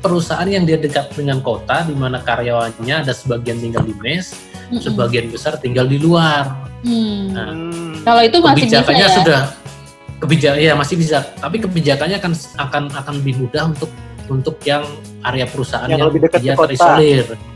[0.01, 4.33] perusahaan yang dia dekat dengan kota di mana karyawannya ada sebagian tinggal di mes,
[4.71, 4.81] Mm-mm.
[4.81, 6.49] sebagian besar tinggal di luar.
[6.81, 7.29] Hmm.
[7.29, 8.01] Nah, Hmm.
[8.01, 9.13] Kalau itu masih bisa kebijakannya ya.
[9.13, 9.41] sudah
[10.17, 13.91] kebijakan ya masih bisa, tapi kebijakannya akan akan akan lebih mudah untuk
[14.25, 14.81] untuk yang
[15.21, 17.50] area perusahaan Yang yang, lebih dekat dia ke kota.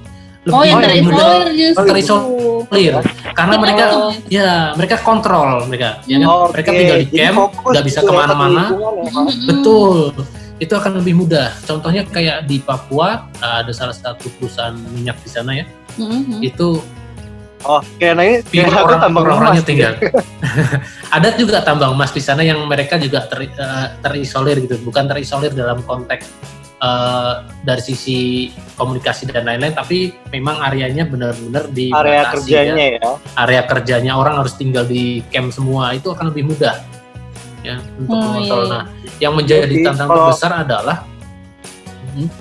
[0.45, 0.53] Terisolir.
[0.53, 1.85] Oh, yang lebih terisolir justru.
[1.89, 2.93] terisolir
[3.33, 3.85] karena mereka
[4.29, 6.27] ya mereka kontrol mereka ya kan?
[6.29, 9.97] Oke, mereka tinggal di camp nggak bisa gitu ya, ke mana-mana ya, betul
[10.55, 15.51] itu akan lebih mudah contohnya kayak di Papua ada salah satu perusahaan minyak di sana
[15.51, 15.65] ya
[15.97, 16.39] Mm-mm.
[16.39, 16.79] itu
[17.65, 19.65] Oke, nah ini aku orang tambang orangnya emas.
[19.65, 19.93] tinggal.
[21.17, 25.49] Ada juga tambang emas di sana yang mereka juga ter- eh, terisolir gitu, bukan terisolir
[25.49, 26.29] dalam konteks
[26.75, 27.33] eh,
[27.63, 33.11] dari sisi komunikasi dan lain-lain, tapi memang areanya benar-benar di area kerjanya ya.
[33.39, 36.75] area kerjanya orang harus tinggal di camp semua itu akan lebih mudah
[37.63, 38.61] ya untuk mengontrol.
[38.61, 38.69] iya.
[38.69, 38.83] Nah,
[39.17, 40.97] yang menjadi Jadi, tantangan kalau- besar adalah
[42.15, 42.31] Hmm,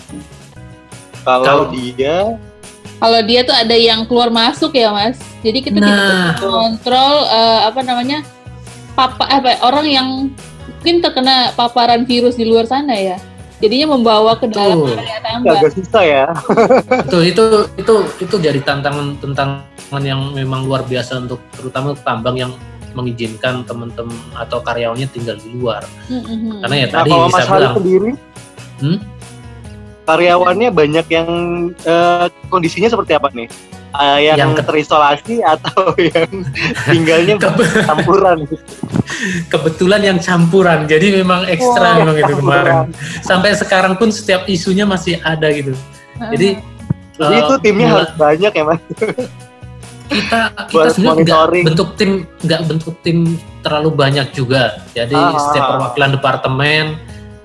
[1.24, 2.38] Kalau Kalau- dia
[2.94, 5.18] Kalau dia tuh ada yang keluar masuk ya, Mas.
[5.42, 8.22] Jadi kita tidak nah bisa kontrol eh, apa namanya?
[8.94, 10.08] papa apa orang yang
[10.78, 13.18] mungkin terkena paparan virus di luar sana ya.
[13.64, 15.00] Jadinya membawa ke dalam Betul.
[15.00, 15.56] area tambang.
[15.56, 16.24] agak susah ya.
[17.08, 17.44] itu itu
[17.80, 22.52] itu itu jadi tantangan tantangan yang memang luar biasa untuk terutama tambang yang
[22.92, 26.62] mengizinkan teman-teman atau karyawannya tinggal di luar Mm-mm.
[26.62, 28.10] karena ya Nah, tadi kalau bisa Mas bilang sendiri,
[28.74, 28.98] Hmm?
[30.04, 31.28] karyawannya banyak yang
[31.82, 33.48] eh, kondisinya seperti apa nih?
[33.94, 36.26] Eh, yang, Yang terisolasi atau yang
[36.84, 37.34] tinggalnya
[37.86, 38.42] campuran?
[39.46, 42.76] Kebetulan yang campuran jadi memang ekstra Wah, memang itu kemarin.
[43.22, 45.78] Sampai sekarang pun setiap isunya masih ada gitu.
[46.30, 46.58] Jadi
[47.14, 48.80] Jadi Eh, itu timnya harus banyak ya mas.
[50.04, 52.10] kita kita sebenarnya nggak bentuk tim
[52.42, 53.18] nggak bentuk tim
[53.62, 54.82] terlalu banyak juga.
[54.90, 55.38] Jadi Ah.
[55.38, 56.84] setiap perwakilan departemen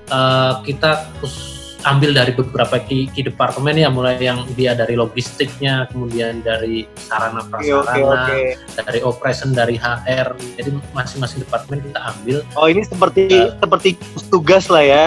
[0.08, 0.90] eh, kita
[1.22, 1.49] us-
[1.82, 7.40] ambil dari beberapa key, key departemen ya mulai yang dia dari logistiknya kemudian dari sarana
[7.46, 8.40] prasarana oke oke.
[8.76, 13.52] dari operation dari HR jadi masing-masing departemen kita ambil Oh ini seperti Ya.
[13.56, 13.88] seperti
[14.28, 15.04] tugas lah ya.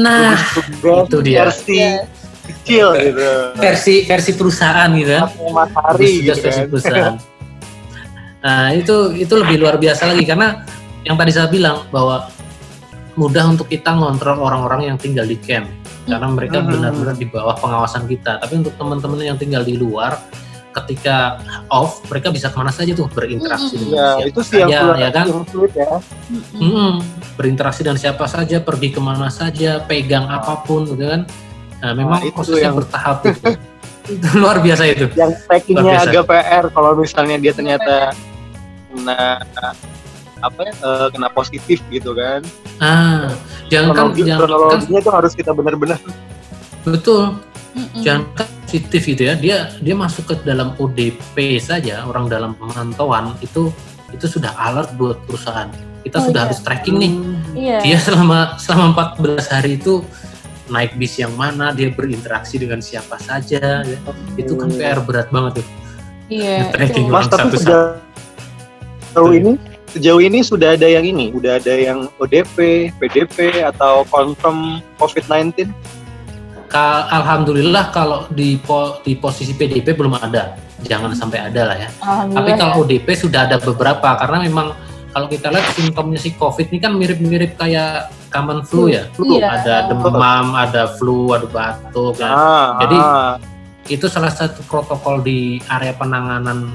[0.00, 0.36] nah
[0.80, 1.38] tugas itu dia.
[1.44, 1.92] versi Iya.
[2.46, 3.30] kecil gitu.
[3.58, 6.68] versi versi perusahaan gitu kan Atau Mas Hari tugas gitu versi kan.
[6.70, 7.16] perusahaan.
[8.36, 10.62] Nah itu itu lebih luar biasa lagi karena
[11.02, 12.30] yang tadi saya bilang bahwa
[13.16, 15.66] mudah untuk kita ngontrol orang-orang yang tinggal di camp
[16.04, 16.68] karena mereka Mhm.
[16.70, 18.38] benar-benar di bawah pengawasan kita.
[18.38, 20.20] Tapi untuk teman-teman yang tinggal di luar,
[20.70, 23.80] ketika off mereka bisa ke mana saja tuh berinteraksi Mhm.
[23.80, 25.26] dengan Ya siapa itu sih yang saja, ya kan?
[25.48, 25.88] sulit ya.
[26.52, 26.92] Mm-mm.
[27.36, 31.28] berinteraksi dengan siapa saja, pergi ke mana saja, pegang apa pun, gitu kan?
[31.84, 33.48] Nah, memang Nah, itu prosesnya yang- bertahap itu.
[34.06, 35.04] itu luar biasa itu.
[35.12, 35.32] Yang
[35.66, 36.08] biasa.
[36.08, 38.16] agak PR kalau misalnya dia ternyata
[38.88, 39.42] kena
[40.44, 42.44] apa ya eh, kena positif gitu kan.
[42.76, 43.32] Ah,
[43.72, 45.98] jangan kan, Kronologi, jangan kan kronologinya harus kita benar-benar
[46.84, 47.34] betul.
[47.76, 48.00] Mm-mm.
[48.00, 53.36] jangan kan positif gitu ya dia dia masuk ke dalam ODP saja orang dalam pemantauan
[53.44, 53.68] itu
[54.16, 55.68] itu sudah alert buat perusahaan
[56.00, 56.46] kita Oh, sudah iya.
[56.48, 57.12] harus tracking nih
[57.52, 57.78] Iya.
[57.84, 60.00] dia selama selama 14 hari itu
[60.72, 63.98] naik bis yang mana dia berinteraksi dengan siapa saja ya.
[64.40, 65.66] itu kan PR berat banget tuh
[66.32, 66.72] Iya.
[66.72, 67.12] tracking itu.
[67.12, 67.76] Mas orang tapi satu-satu.
[69.12, 69.52] sejauh ini
[69.96, 72.56] sejauh ini sudah ada yang ini, udah ada yang ODP,
[72.94, 75.72] PDP atau confirm COVID-19?
[76.66, 81.88] Ka- Alhamdulillah kalau di po- di posisi PDP belum ada jangan sampai ada lah ya
[82.28, 84.74] Tapi kalau ODP sudah ada beberapa karena memang
[85.08, 89.08] kalau kita lihat simptomnya si COVID ini kan mirip-mirip kayak common flu ya.
[89.32, 89.48] Iya.
[89.56, 92.20] Ada demam, ada flu, ada batuk.
[92.20, 92.28] kan.
[92.28, 93.32] Ah, Jadi- ah.
[93.86, 96.68] Itu salah satu protokol di area penanganan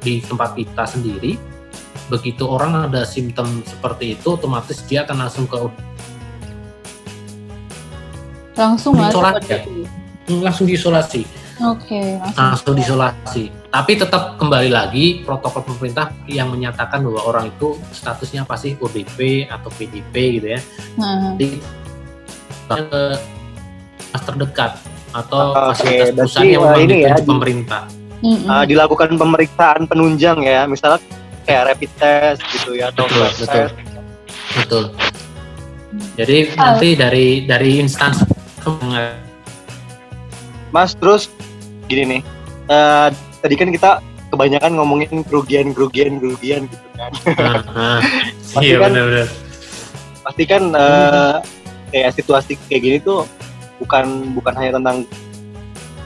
[0.00, 1.36] di tempat kita sendiri.
[2.06, 5.58] Begitu orang ada simptom seperti itu, otomatis dia akan langsung ke
[8.56, 9.60] langsung Isolasi ya?
[10.26, 11.22] Langsung diisolasi,
[11.62, 12.34] Oke, langsung.
[12.40, 13.44] langsung diisolasi.
[13.68, 19.68] Tapi tetap kembali lagi protokol pemerintah yang menyatakan bahwa orang itu statusnya pasti ODP atau
[19.70, 20.60] PDP gitu ya.
[20.96, 21.60] Nah, di
[22.72, 23.16] eh,
[24.08, 24.80] mas terdekat
[25.12, 27.82] atau Oke, fasilitas berarti, perusahaan yang eh, memang ini ya, ditunjuk di- pemerintah.
[28.16, 28.48] mm-mm.
[28.48, 30.98] Ah, dilakukan pemeriksaan penunjang ya, misalnya
[31.46, 33.46] kayak rapid test gitu ya atau Betul, betul.
[33.46, 33.74] test.
[34.56, 34.84] Betul.
[36.16, 36.74] Jadi Ah.
[36.74, 38.24] nanti dari dari instansi
[40.68, 41.30] Mas terus
[41.86, 42.22] gini nih,
[42.66, 43.90] eh, tadi kan kita
[44.28, 47.10] kebanyakan ngomongin kerugian, kerugian, kerugian gitu kan.
[47.38, 48.00] Nah, nah.
[48.52, 49.28] Pasti iya kan- benar-benar.
[50.20, 51.34] Pasti kan eh,
[51.94, 53.22] kayak situasi kayak gini tuh
[53.78, 55.06] bukan bukan hanya tentang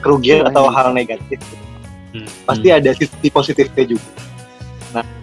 [0.00, 1.40] kerugian atau hal negatif.
[1.40, 1.56] gitu.
[2.10, 4.04] Hmm, Pasti ada sisi positifnya juga.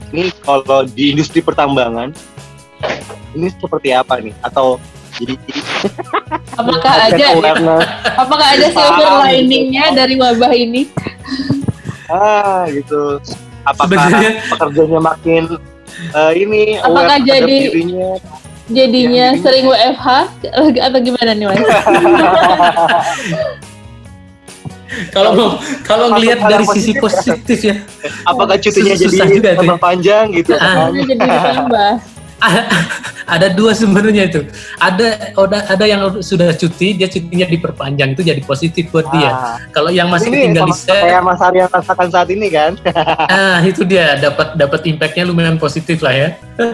[0.08, 2.16] Ini kalau di industri pertambangan
[3.34, 4.34] ini seperti apa nih?
[4.40, 4.80] Atau
[5.18, 5.34] jadi
[6.62, 7.76] apakah meningkatkan ada
[8.16, 9.26] apakah ada silver gitu.
[9.34, 10.86] liningnya dari wabah ini?
[12.08, 13.20] ah gitu
[13.66, 15.44] apakah Sebenarnya pekerjanya makin
[16.16, 18.16] eh, ini Apakah jadi- dirinya
[18.68, 20.08] Jadinya Yang sering WFH
[20.84, 21.56] atau gimana nih mas?
[25.16, 25.50] kalau mau
[25.84, 27.76] kalau ngelihat dari yang sisi positif positif ya,
[28.24, 29.60] apakah cutinya Susah jadi juga tuh.
[29.60, 30.88] tambah panjang gitu Ah.
[30.88, 31.92] kan Jadi ditambah.
[33.34, 34.42] ada dua sebenarnya itu.
[34.78, 35.34] Ada
[35.68, 39.32] ada yang sudah cuti, dia cutinya diperpanjang itu jadi positif buat dia.
[39.34, 42.78] Ah, Kalau yang masih ini tinggal di set, kayak Mas Arya rasakan saat ini kan
[43.34, 46.30] Ah, itu dia dapat dapat impactnya lumayan positif lah ya.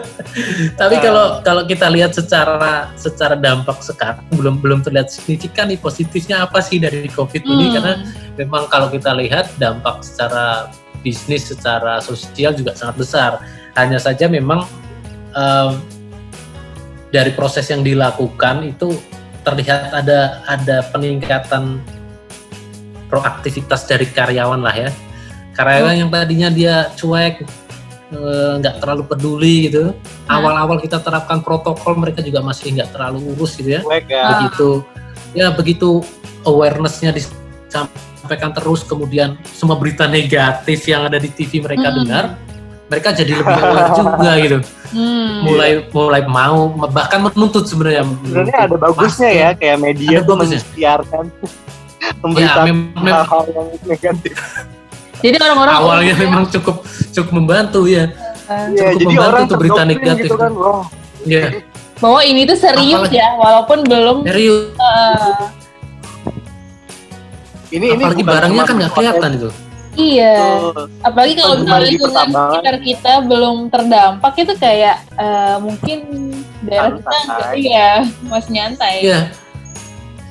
[0.79, 1.01] Tapi Ah.
[1.01, 6.59] kalau kalau kita lihat secara secara dampak sekarang belum belum terlihat signifikan nih positifnya apa
[6.59, 7.73] sih dari COVID ini Hmm.
[7.79, 7.93] karena
[8.35, 10.69] memang kalau kita lihat dampak secara
[11.01, 13.31] bisnis secara sosial juga sangat besar.
[13.73, 14.63] Hanya saja memang
[15.33, 15.71] em,
[17.09, 18.97] dari proses yang dilakukan itu
[19.43, 21.77] terlihat ada ada peningkatan
[23.07, 24.89] proaktivitas dari karyawan lah ya
[25.53, 27.45] karyawan yang tadinya dia cuek
[28.09, 29.93] eh, nggak terlalu peduli gitu
[30.23, 30.39] Nah.
[30.39, 34.29] awal-awal kita terapkan protokol mereka juga masih nggak terlalu urus gitu ya Cuek ya Ah.
[34.39, 34.69] begitu
[35.35, 35.89] ya begitu
[36.43, 41.99] awarenessnya disampaikan terus kemudian semua berita negatif yang ada di TV mereka Mm-mm.
[42.07, 42.25] dengar
[42.93, 44.59] mereka jadi lebih aware juga gitu
[44.93, 45.41] Hmm.
[45.41, 49.41] mulai mulai mau bahkan menuntut sebenarnya sebenarnya ada bagusnya masker.
[49.41, 50.35] ya kayak media Ada tuh
[50.77, 50.91] ya
[52.21, 54.33] memberitakan mem- mem- hal-hal yang negatif
[55.17, 58.11] Jadi orang-orang awalnya memang cukup cukup membantu ya.
[58.69, 60.83] Iya, Cukup jadi membantu orang tuh berita terdoktrin negatif gitu kan wah
[61.25, 61.45] ya
[61.97, 64.17] bahwa ini tuh serius Apalagi- ya, walaupun belum.
[64.21, 65.49] serius ah,
[67.71, 69.49] ini ini Apalagi bukan barangnya kan nggak kelihatan itu.
[69.93, 70.33] Iya.
[70.35, 70.89] Betul.
[71.01, 75.97] Apalagi kalau misalnya di lingkungan sekitar kita belum terdampak itu kayak eh, mungkin
[76.65, 77.17] daerah kita
[77.53, 77.89] iya
[78.25, 78.95] masih nyantai.
[79.05, 79.19] Iya.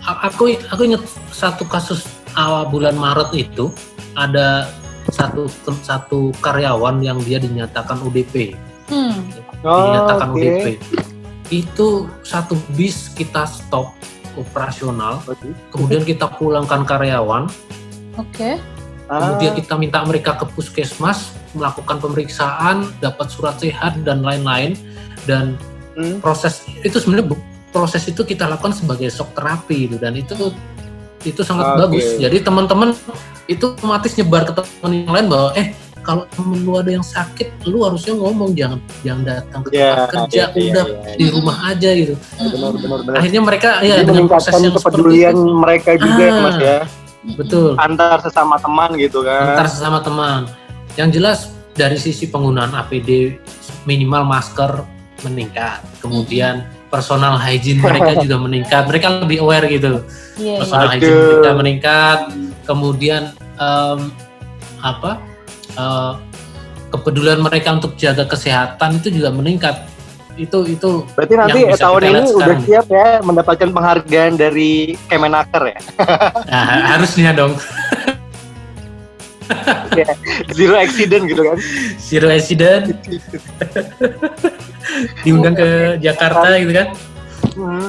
[0.03, 2.03] A- Aku aku ingat satu kasus
[2.35, 3.71] awal bulan Maret itu
[4.19, 4.67] ada
[5.11, 5.47] satu
[5.83, 8.55] satu karyawan yang dia dinyatakan UDP,
[8.87, 9.31] Hmm.
[9.63, 10.39] Oh, dinyatakan oke.
[10.39, 10.67] UDP.
[11.51, 11.89] Itu
[12.23, 13.95] satu bis kita stop
[14.35, 15.21] operasional,
[15.69, 17.47] kemudian kita pulangkan karyawan,
[18.17, 18.57] Oke.
[19.13, 24.73] Ah, kemudian kita minta mereka ke puskesmas melakukan pemeriksaan, dapat surat sehat dan lain-lain
[25.29, 25.61] dan
[26.01, 26.25] hmm.
[26.25, 27.37] proses itu sebenarnya
[27.69, 30.33] proses itu kita lakukan sebagai shock terapi itu dan itu
[31.29, 31.79] itu sangat Oke.
[31.85, 32.07] bagus.
[32.17, 32.97] Jadi teman-teman
[33.53, 35.69] itu otomatis nyebar ke teman yang lain bahwa eh
[36.03, 40.09] kalau temen lu ada yang sakit, lu harusnya ngomong jangan jangan datang ke Ya, tempat
[40.11, 41.15] kerja, iya, iya, udah iya.
[41.15, 42.15] di rumah aja gitu.
[42.41, 43.15] benar benar benar.
[43.23, 46.43] Akhirnya mereka ya Jadi dengan proses yang seperti kepedulian mereka juga ya, Ah.
[46.43, 46.79] Mas ya.
[47.39, 47.79] Betul.
[47.79, 49.55] Antar sesama teman gitu kan.
[49.55, 50.51] antar sesama teman.
[50.99, 51.39] Yang jelas
[51.73, 53.41] dari sisi penggunaan APD
[53.89, 54.85] minimal masker
[55.23, 58.83] meningkat, kemudian personal hygiene mereka juga meningkat.
[58.91, 60.03] Mereka lebih aware gitu.
[60.37, 60.45] Iya.
[60.45, 60.55] iya.
[60.61, 60.95] Personal Aduh.
[60.99, 62.19] hygiene mereka meningkat,
[62.69, 63.23] kemudian
[63.57, 63.99] em,
[64.83, 65.33] apa?
[65.79, 66.13] eh,
[66.93, 69.89] kepedulian mereka untuk jaga kesehatan itu juga meningkat.
[70.35, 72.61] Itu itu Berarti nanti Yang bisa tahun kita ini lihat udah sekarang.
[72.65, 74.73] siap ya mendapatkan penghargaan dari
[75.07, 75.81] Kemenaker ya.
[76.47, 77.53] nah, harusnya dong
[80.51, 81.57] Zero accident gitu kan.
[81.99, 82.89] zero accident
[85.21, 85.69] diundang ke
[86.01, 86.87] Jakarta gitu kan.
[87.53, 87.89] Hmm.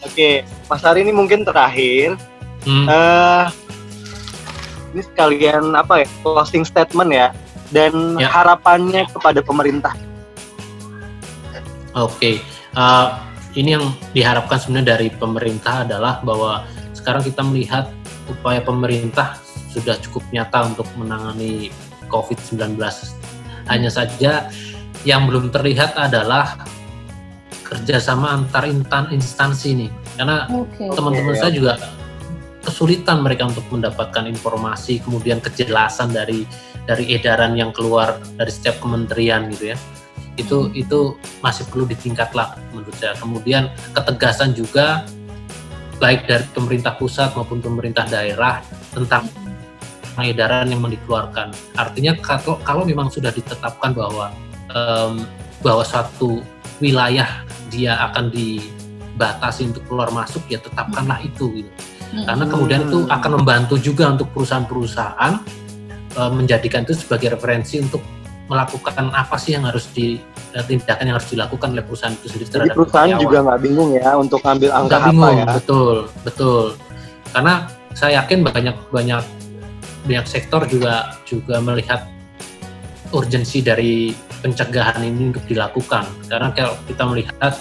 [0.00, 2.16] Oke, Mas Ari ini mungkin terakhir.
[2.64, 2.84] Hmm.
[2.86, 3.44] eh
[4.90, 7.28] ini sekalian apa ya closing statement ya
[7.68, 8.26] dan Ya.
[8.26, 9.92] harapannya kepada pemerintah.
[11.98, 12.40] Oke,
[12.78, 13.10] Uh,
[13.56, 16.62] ini yang diharapkan sebenarnya dari pemerintah adalah bahwa
[16.94, 17.90] sekarang kita melihat
[18.28, 19.40] upaya pemerintah
[19.72, 21.72] sudah cukup nyata untuk menangani
[22.06, 22.78] COVID-19.
[23.66, 24.52] Hanya saja
[25.02, 26.60] yang belum terlihat adalah
[27.66, 28.68] kerjasama antar
[29.10, 30.46] instansi nih, karena
[30.94, 31.74] teman-teman Oke, saya juga
[32.62, 36.44] kesulitan mereka untuk mendapatkan informasi kemudian kejelasan dari
[36.84, 39.78] dari edaran yang keluar dari setiap kementerian gitu ya
[40.38, 43.18] itu itu masih perlu ditingkat lah menurut saya.
[43.18, 45.04] Kemudian ketegasan juga
[45.98, 48.62] baik dari pemerintah pusat maupun pemerintah daerah
[48.94, 49.26] tentang
[50.18, 51.54] edaran yang dikeluarkan.
[51.78, 54.34] Artinya kalau kalau memang sudah ditetapkan bahwa
[54.74, 55.26] em,
[55.62, 56.42] bahwa suatu
[56.78, 61.70] wilayah dia akan dibatasi untuk keluar masuk ya tetapkanlah itu gitu.
[62.08, 65.32] Karena kemudian itu akan membantu juga untuk perusahaan-perusahaan
[66.16, 68.00] eh, menjadikan itu sebagai referensi untuk
[68.48, 70.16] melakukan apa sih yang harus di
[70.56, 73.24] eh, tindakan yang harus dilakukan oleh perusahaan itu sendiri Jadi terhadap perusahaan karyawan.
[73.24, 75.46] juga nggak bingung ya untuk ngambil angka nggak apa bingung ya.
[75.52, 76.64] betul betul
[77.36, 77.54] karena
[77.92, 79.24] saya yakin banyak banyak
[80.08, 82.08] banyak sektor juga juga melihat
[83.12, 87.52] urgensi dari pencegahan ini untuk dilakukan karena kalau kita melihat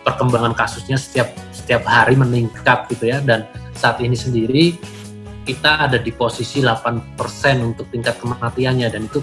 [0.00, 3.44] perkembangan kasusnya setiap setiap hari meningkat gitu ya dan
[3.76, 4.64] saat ini sendiri
[5.44, 7.20] kita ada di posisi 8%
[7.60, 9.20] untuk tingkat kematiannya dan itu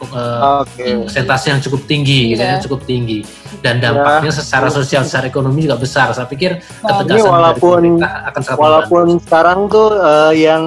[0.00, 0.86] eh, Oke.
[1.04, 2.62] persentase yang cukup tinggi gitu ya Iya.
[2.62, 3.18] cukup tinggi
[3.58, 7.88] dan dampaknya secara sosial secara ekonomi juga besar saya pikir Nah, ketegasan Ini walaupun- dari
[7.90, 9.24] pemerintah akan sangat Walaupun membantu.
[9.24, 10.64] sekarang tuh eh, yang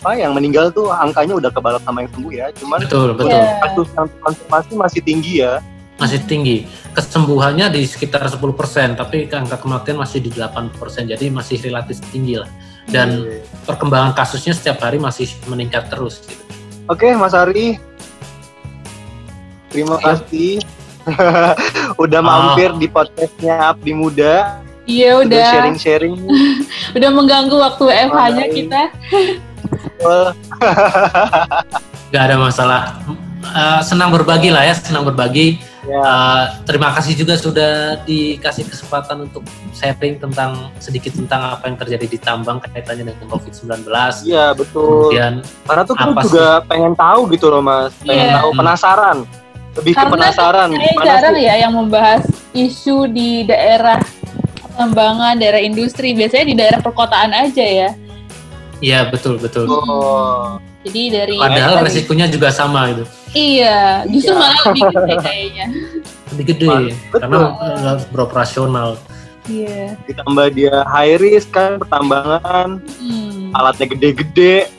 [0.00, 2.46] apa yang meninggal tuh angkanya udah kebalap sama yang sembuh ya.
[2.56, 3.60] Cuman betul betul Iya.
[3.60, 5.54] kasus yang konfirmasi masih tinggi ya.
[6.00, 6.64] masih tinggi
[6.96, 10.72] kesembuhannya di sekitar 10% tapi angka kematian masih di 8%
[11.04, 12.48] jadi masih relatif tinggi lah
[12.88, 13.28] dan
[13.68, 16.40] perkembangan kasusnya setiap hari masih meningkat terus gitu.
[16.90, 17.78] Oke, Mas Ari.
[19.70, 20.26] Terima Siap.
[20.26, 20.58] kasih.
[22.02, 22.26] udah Ah.
[22.26, 24.58] mampir di podcastnya Abdi Muda.
[24.84, 26.14] Iya Udah udah sharing-sharing.
[26.98, 28.52] udah mengganggu waktu WFH-nya Main.
[28.52, 28.82] kita.
[32.10, 32.82] Gak ada masalah
[33.40, 35.56] Eh, senang berbagi lah ya senang berbagi
[35.90, 35.98] Ya.
[36.00, 39.42] Eh, terima kasih juga sudah dikasih kesempatan untuk
[39.74, 43.90] sharing tentang sedikit tentang apa yang terjadi di tambang kaitannya dengan COVID-19
[44.22, 45.10] Iya, betul.
[45.10, 47.90] kemudian Karena tuh kita Apa juga pengen tahu gitu loh, Mas.
[48.00, 48.38] Pengen Iya.
[48.38, 49.16] tahu, penasaran.
[49.70, 50.68] Lebih ke Karena penasaran.
[50.68, 51.42] Saya Gimana jarang sih?
[51.42, 52.22] ya yang membahas
[52.52, 53.98] isu di daerah
[54.64, 56.12] pengembangan, daerah industri.
[56.12, 57.90] Biasanya di daerah perkotaan aja ya.
[58.80, 64.40] ya betul betul Oh, Jadi dari padahal dari- resikonya juga sama gitu Iya, justru Iya.
[64.40, 65.66] malah lebih gede kayaknya.
[66.30, 66.82] lebih gede Betul.
[67.12, 68.88] karena eh, harus beroperasional
[69.42, 69.98] Iya.
[70.04, 73.50] ditambah dia high risk kan pertambangan, Hmm.
[73.50, 74.70] alatnya gede-gede.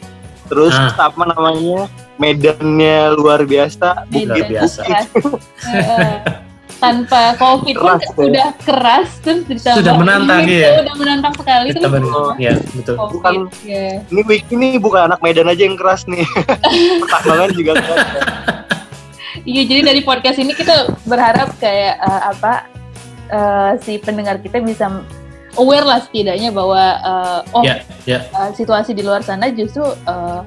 [0.48, 1.08] Terus Ah.
[1.08, 1.88] apa namanya?
[2.16, 4.06] Medannya luar biasa.
[4.08, 4.82] Medan Luar biasa.
[6.82, 8.26] tanpa covid pun Keras, ya.
[8.26, 10.68] udah keras terus ditambah Sudah menantang, ini iya.
[10.68, 12.02] tuh udah menantang sekali terus ditambah
[12.36, 12.96] ya betul.
[12.98, 13.86] covid Bukan- ya.
[14.04, 16.26] Ini week ini bukan anak Medan aja yang keras nih.
[17.02, 18.08] Pertambangan juga keras.
[19.42, 20.74] Iya, jadi dari podcast ini kita
[21.04, 22.54] berharap kayak eh, apa
[23.28, 24.90] eh, si pendengar kita bisa
[25.56, 28.20] aware lah setidaknya bahwa eh, oh Ya, ya.
[28.22, 30.40] eh, situasi di luar sana justru eh,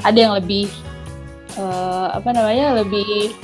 [0.00, 0.70] ada yang lebih
[1.54, 3.34] eh, apa namanya lebih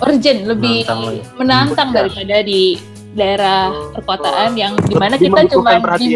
[0.00, 1.20] urgent, lebih Menantang lagi.
[1.36, 1.96] menantang Hmm.
[1.96, 2.62] daripada di
[3.10, 3.60] daerah
[3.92, 6.06] perkotaan yang di mana Lebih kita cuma di,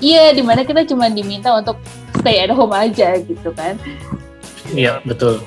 [0.00, 1.76] iya di mana kita cuma diminta untuk
[2.16, 3.76] stay at home aja gitu kan.
[4.70, 5.40] Iya, betul.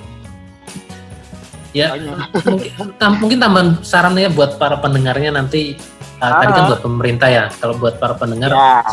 [1.74, 1.98] Ya,
[2.46, 2.70] mungkin,
[3.02, 5.74] tam- mungkin tambahan sarannya buat para pendengarnya nanti
[6.22, 6.70] uh, tadi kan Ah.
[6.70, 7.46] buat pemerintah ya.
[7.50, 8.86] Kalau buat para pendengar Ya.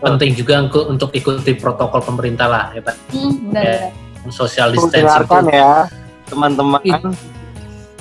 [0.00, 2.96] penting juga untuk, untuk ikuti protokol pemerintah lah ya Pak.
[3.12, 3.92] Hmm, benar.
[4.32, 5.84] Social Tuh, distancing itu ya
[6.24, 6.80] teman-teman.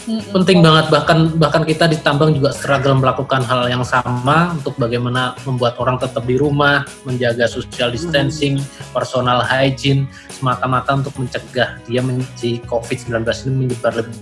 [0.01, 0.33] Mm-mm.
[0.33, 5.37] penting banget bahkan bahkan kita di tambang juga struggle melakukan hal yang sama untuk bagaimana
[5.43, 8.57] membuat orang tetap di rumah, menjaga social distancing,
[8.89, 13.13] personal hygiene semata-mata untuk mencegah dia men- si COVID-19
[13.45, 14.17] ini menyebar lebih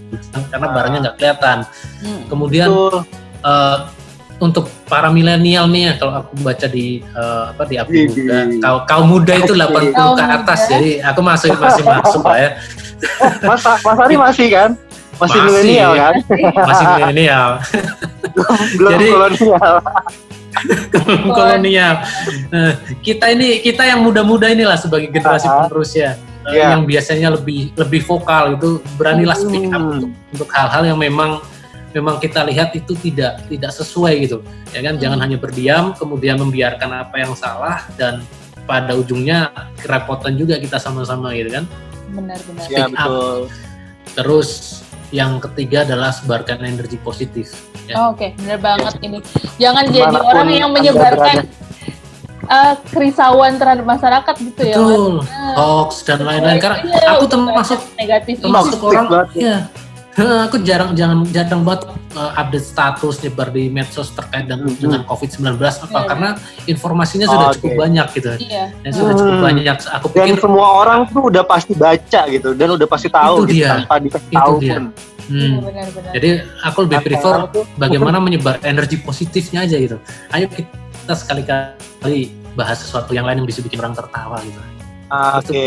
[0.52, 0.74] karena Ah.
[0.74, 1.58] barangnya nggak kelihatan.
[2.02, 2.22] Mm.
[2.28, 2.96] Kemudian Betul.
[3.40, 3.78] eh,
[4.40, 8.08] untuk para milenial nih ya kalau aku baca di eh, apa di Widih.
[8.24, 10.72] Muda kaum kaum muda itu 80 Kaum ke atas muda.
[10.76, 12.52] jadi aku masih masih masuk lah ya
[13.48, 14.72] Mas, Mas Ari masih kan?
[15.20, 15.42] Masih Masih.
[15.44, 16.14] milenial kan?
[16.64, 17.50] masih milenial
[18.80, 19.76] Belum Jadi- kolonial.
[21.30, 21.94] kolonial.
[22.50, 25.66] Nah, kita ini kita yang muda-muda inilah sebagai generasi Ah.
[25.66, 26.16] penerus ya,
[26.46, 26.74] eh, Iya.
[26.74, 29.94] yang biasanya lebih lebih vokal itu beranilah speak up Hmm.
[29.94, 31.40] untuk untuk hal-hal yang memang
[31.90, 34.38] memang kita lihat itu tidak tidak sesuai gitu,
[34.70, 34.96] ya kan?
[34.96, 35.26] Jangan Hmm.
[35.26, 38.22] hanya berdiam kemudian membiarkan apa yang salah dan
[38.64, 41.66] pada ujungnya kerepotan juga kita sama-sama gitu kan.
[42.10, 42.66] Benar-benar.
[42.68, 42.90] Ya Speak up.
[42.94, 43.38] betul.
[44.12, 44.50] Terus
[45.10, 47.54] yang ketiga adalah sebarkan energi positif.
[47.90, 47.98] Ya.
[47.98, 49.20] Oh, Oke, benar banget ini.
[49.58, 51.50] Jangan jadi orang yang menyebarkan
[52.46, 54.78] eh, kerisauan terhadap masyarakat gitu ya.
[54.78, 55.30] Betul, Mas.
[55.58, 56.62] hoax dan lain-lain.
[56.62, 59.58] Karena Iya, aku termasuk negatif termasuk orang banget ya.
[60.46, 64.80] Aku jarang jangan jarang banget uh, update status nyebar di medsos terkait dengan, Mhm.
[64.80, 66.08] dengan COVID-19 apa Iya.
[66.08, 66.30] karena
[66.66, 67.56] informasinya sudah Oke.
[67.62, 68.66] cukup banyak gitu Iya.
[68.82, 69.46] dan sudah cukup Hmm.
[69.46, 73.18] banyak aku Dan pikir semua orang tuh udah pasti baca gitu dan udah pasti Itu
[73.18, 73.70] tahu gitu dia.
[73.76, 74.72] tanpa dikasih Itu tahu dia.
[74.74, 74.84] pun.
[75.30, 76.12] hmm, Iya, benar-benar.
[76.18, 76.30] jadi
[76.64, 77.36] aku lebih prefer
[77.78, 79.98] bagaimana menyebar energi positifnya aja gitu
[80.34, 82.20] ayo kita sekali-kali
[82.54, 84.58] bahas sesuatu yang lain yang bisa bikin orang tertawa gitu
[85.10, 85.66] Oke,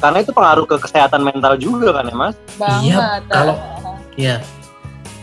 [0.00, 2.36] karena itu pengaruh ke kesehatan mental juga kan ya mas?
[2.56, 2.88] banget.
[2.88, 3.58] Iya, kalau-
[4.18, 4.42] ya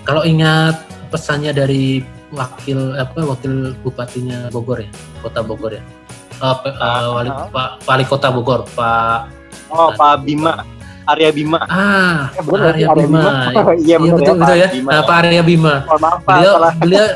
[0.01, 0.79] kalau ingat
[1.11, 1.99] pesannya dari
[2.31, 4.89] wakil apa wakil bupatinya Bogor ya
[5.19, 5.83] kota Bogor ya
[6.35, 7.47] pe- eh, wali, Ah.
[7.47, 9.35] Pak, wali kota Bogor Pak
[9.65, 10.61] Oh Pak Bima,
[11.05, 11.57] Arya Bima.
[11.65, 14.89] ah Eh, bener Arya Bima Iya iya benar betul, betul ya Bima.
[14.89, 16.73] Nah, Pak Arya Bima Mohon maaf Pak, beliau salah.
[16.75, 17.05] beliau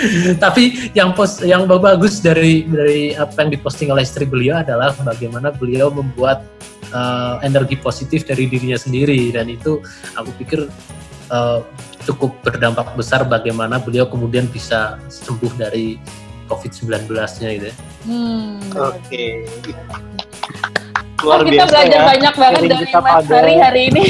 [0.44, 0.62] tapi
[0.92, 5.92] yang pos yang bagus dari dari apa yang diposting oleh istri beliau adalah bagaimana beliau
[5.92, 6.40] membuat
[6.90, 9.78] eh, energi positif dari dirinya sendiri dan itu
[10.12, 10.66] aku pikir
[11.28, 11.58] eh,
[12.02, 16.00] cukup berdampak besar bagaimana beliau kemudian bisa sembuh dari
[16.46, 17.76] COVID-19-nya gitu ya.
[18.02, 18.58] Hmm.
[18.72, 19.46] Oke.
[21.20, 22.06] Oh, Luar kita biasa belajar ya.
[22.08, 24.04] banyak banget dari Mas pada- Hari hari ini.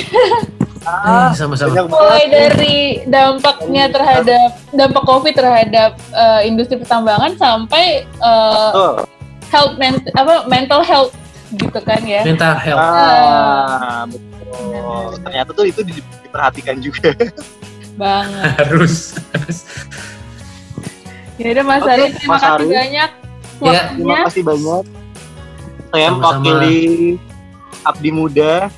[0.80, 1.84] Ah, Eh, sama-sama.
[1.84, 9.04] Mulai dari dampaknya terhadap dampak COVID terhadap eh, industri pertambangan sampai eh, Tuh.
[9.50, 11.12] health men- apa mental health
[11.50, 12.22] gitu kan ya.
[12.22, 12.78] Mental health.
[12.80, 15.04] Ah, betul.
[15.26, 17.10] Ternyata tuh itu di- diperhatikan juga.
[18.00, 18.56] Banget.
[18.64, 19.58] harus harus
[21.36, 22.66] Ya udah Mas Oke, Ari, terima Mas kasih Ari.
[22.68, 23.10] banyak
[23.60, 24.84] Ya, Terima kasih banyak.
[25.90, 26.80] Saya mewakili
[27.82, 28.72] Abdi Muda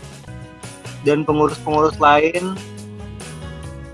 [1.03, 2.59] dan pengurus-pengurus lain.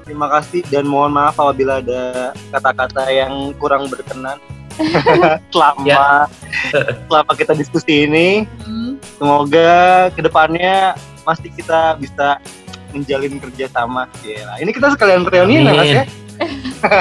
[0.05, 4.41] Terima kasih dan mohon maaf apabila ada kata-kata yang kurang berkenan
[5.53, 6.27] selama Ya.
[7.05, 8.29] selama kita diskusi ini.
[8.63, 9.71] Hmm, Semoga
[10.11, 12.39] ke depannya masih kita bisa
[12.89, 14.07] menjalin kerjasama.
[14.21, 16.05] Ya, ini kita sekalian reuni ya, Mas ya.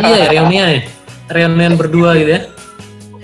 [0.01, 0.81] iya reunian ya.
[1.27, 2.41] reunian berdua gitu ya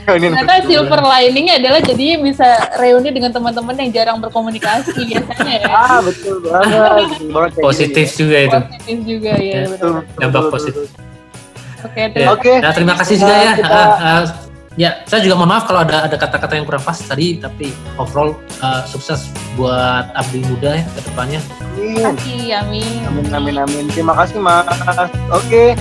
[0.04, 0.70] Reunian Ternyata berdua.
[0.70, 5.68] silver liningnya adalah jadinya bisa reuni dengan teman-teman yang jarang berkomunikasi biasanya ya.
[5.72, 7.08] Ah, betul banget.
[7.08, 9.54] Betul banget kayak positif juga itu Positif juga ya.
[9.56, 9.62] Ya.
[9.66, 10.84] Betul, betul, Dampak betul, positif.
[10.91, 11.12] betul.
[11.84, 12.08] Oke, Ya.
[12.10, 12.52] terima Oke.
[12.60, 13.52] Nah, terima kasih Nah, juga ya.
[13.56, 14.24] kita- Ah, ah,
[14.74, 18.34] ya, saya juga mohon maaf kalau ada ada kata-kata yang kurang pas tadi, tapi overall
[18.60, 21.42] ah, sukses buat Abdi Muda ya ke depannya.
[21.74, 22.04] Amin.
[22.06, 23.04] kasih, Amin.
[23.06, 23.86] Amin, amin, amin.
[23.92, 24.66] Terima kasih, Mas.
[25.30, 25.76] Oke,